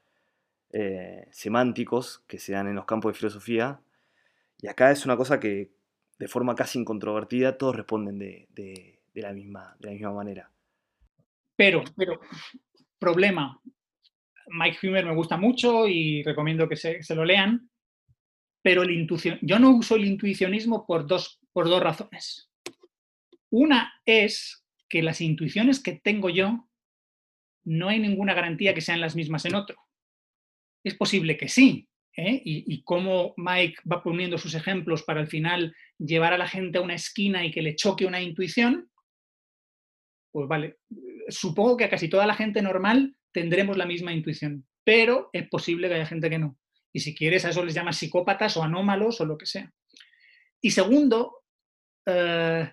[0.73, 3.81] eh, semánticos que se dan en los campos de filosofía.
[4.59, 5.71] Y acá es una cosa que
[6.19, 10.51] de forma casi incontrovertida todos responden de, la misma, de la misma manera.
[11.57, 12.21] Pero, pero,
[12.99, 13.61] problema.
[14.49, 17.69] Mike Humer me gusta mucho y recomiendo que se, lo lean,
[18.63, 22.49] pero el intuición, yo no uso el intuicionismo por dos, por dos razones.
[23.51, 26.69] Una es que las intuiciones que tengo yo
[27.65, 29.77] no hay ninguna garantía que sean las mismas en otro.
[30.85, 32.41] Es posible que sí, ¿eh?
[32.45, 36.81] y, cómo Mike va poniendo sus ejemplos para al final llevar a la gente a
[36.81, 38.91] una esquina y que le choque una intuición,
[40.33, 40.79] pues vale,
[41.29, 45.89] supongo que a casi toda la gente normal tendremos la misma intuición, pero es posible
[45.89, 46.59] que haya gente que no.
[46.93, 49.71] Y si quieres, a eso les llamas psicópatas o anómalos o lo que sea.
[50.63, 51.43] Y segundo,
[52.07, 52.71] eh,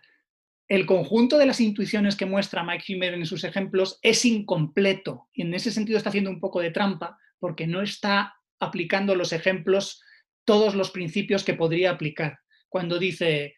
[0.69, 5.27] el conjunto de las intuiciones que muestra Mike Humer en sus ejemplos es incompleto.
[5.33, 9.33] Y en ese sentido está haciendo un poco de trampa porque no está aplicando los
[9.33, 10.01] ejemplos
[10.45, 12.39] todos los principios que podría aplicar.
[12.69, 13.55] Cuando dice,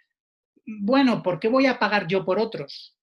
[0.66, 2.96] bueno, ¿por qué voy a pagar yo por otros?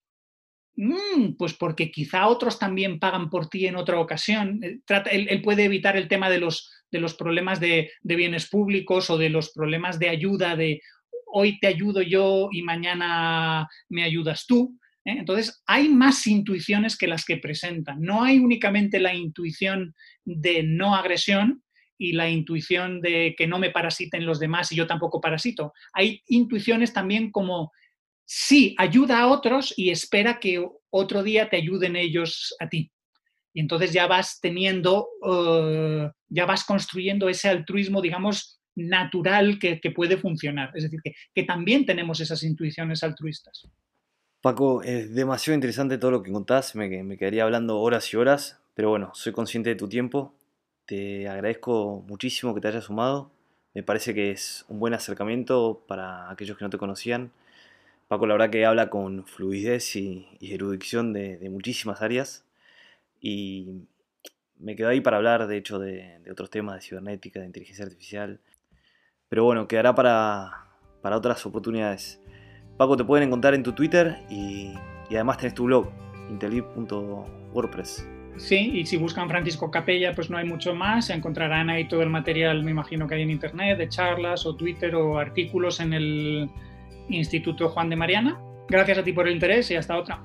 [0.77, 4.61] Mm, pues porque quizá otros también pagan por ti en otra ocasión.
[4.63, 4.81] Eh,
[5.11, 9.29] él, puede evitar el tema de los, de los problemas de, bienes públicos o de
[9.29, 10.81] los problemas de ayuda, de
[11.27, 14.79] hoy te ayudo yo y mañana me ayudas tú.
[15.05, 15.17] ¿eh?
[15.19, 18.01] Entonces, hay más intuiciones que las que presentan.
[18.01, 21.63] No hay únicamente la intuición de no agresión
[22.03, 25.73] y la intuición de que no me parasiten los demás y yo tampoco parasito.
[25.93, 27.71] Hay intuiciones también como
[28.25, 32.91] sí ayuda a otros y espera que otro día te ayuden ellos a ti.
[33.55, 40.17] Y entonces ya vas teniendo, eh, ya vas construyendo ese altruismo, digamos, natural que, puede
[40.17, 40.73] funcionar.
[40.75, 43.69] Es decir, que, también tenemos esas intuiciones altruistas.
[44.41, 48.61] Paco, es demasiado interesante todo lo que contás, me, me quedaría hablando horas y horas,
[48.75, 50.35] pero bueno, soy consciente de tu tiempo,
[50.87, 53.31] te agradezco muchísimo que te hayas sumado,
[53.75, 57.33] me parece que es un buen acercamiento para aquellos que no te conocían
[58.13, 62.45] Paco, la verdad que habla con fluidez y, erudición de, muchísimas áreas.
[63.23, 63.87] Y
[64.59, 68.39] me quedo ahí para hablar, de hecho, de, otros temas de cibernética, de inteligencia artificial.
[69.31, 70.67] Pero bueno, quedará para,
[71.03, 72.21] otras oportunidades.
[72.77, 74.75] Paco, te pueden encontrar en tu Twitter y,
[75.09, 75.89] además tenés tu blog,
[76.29, 78.12] intelib.wordpress.
[78.37, 81.11] Sí, y si buscan Francisco Capella, pues no hay mucho más.
[81.11, 84.95] Encontrarán ahí todo el material, me imagino que hay en internet, de charlas o Twitter
[84.95, 86.51] o artículos en el
[87.09, 88.41] Instituto Juan de Mariana.
[88.69, 90.23] Gracias a ti por el interés y hasta otra.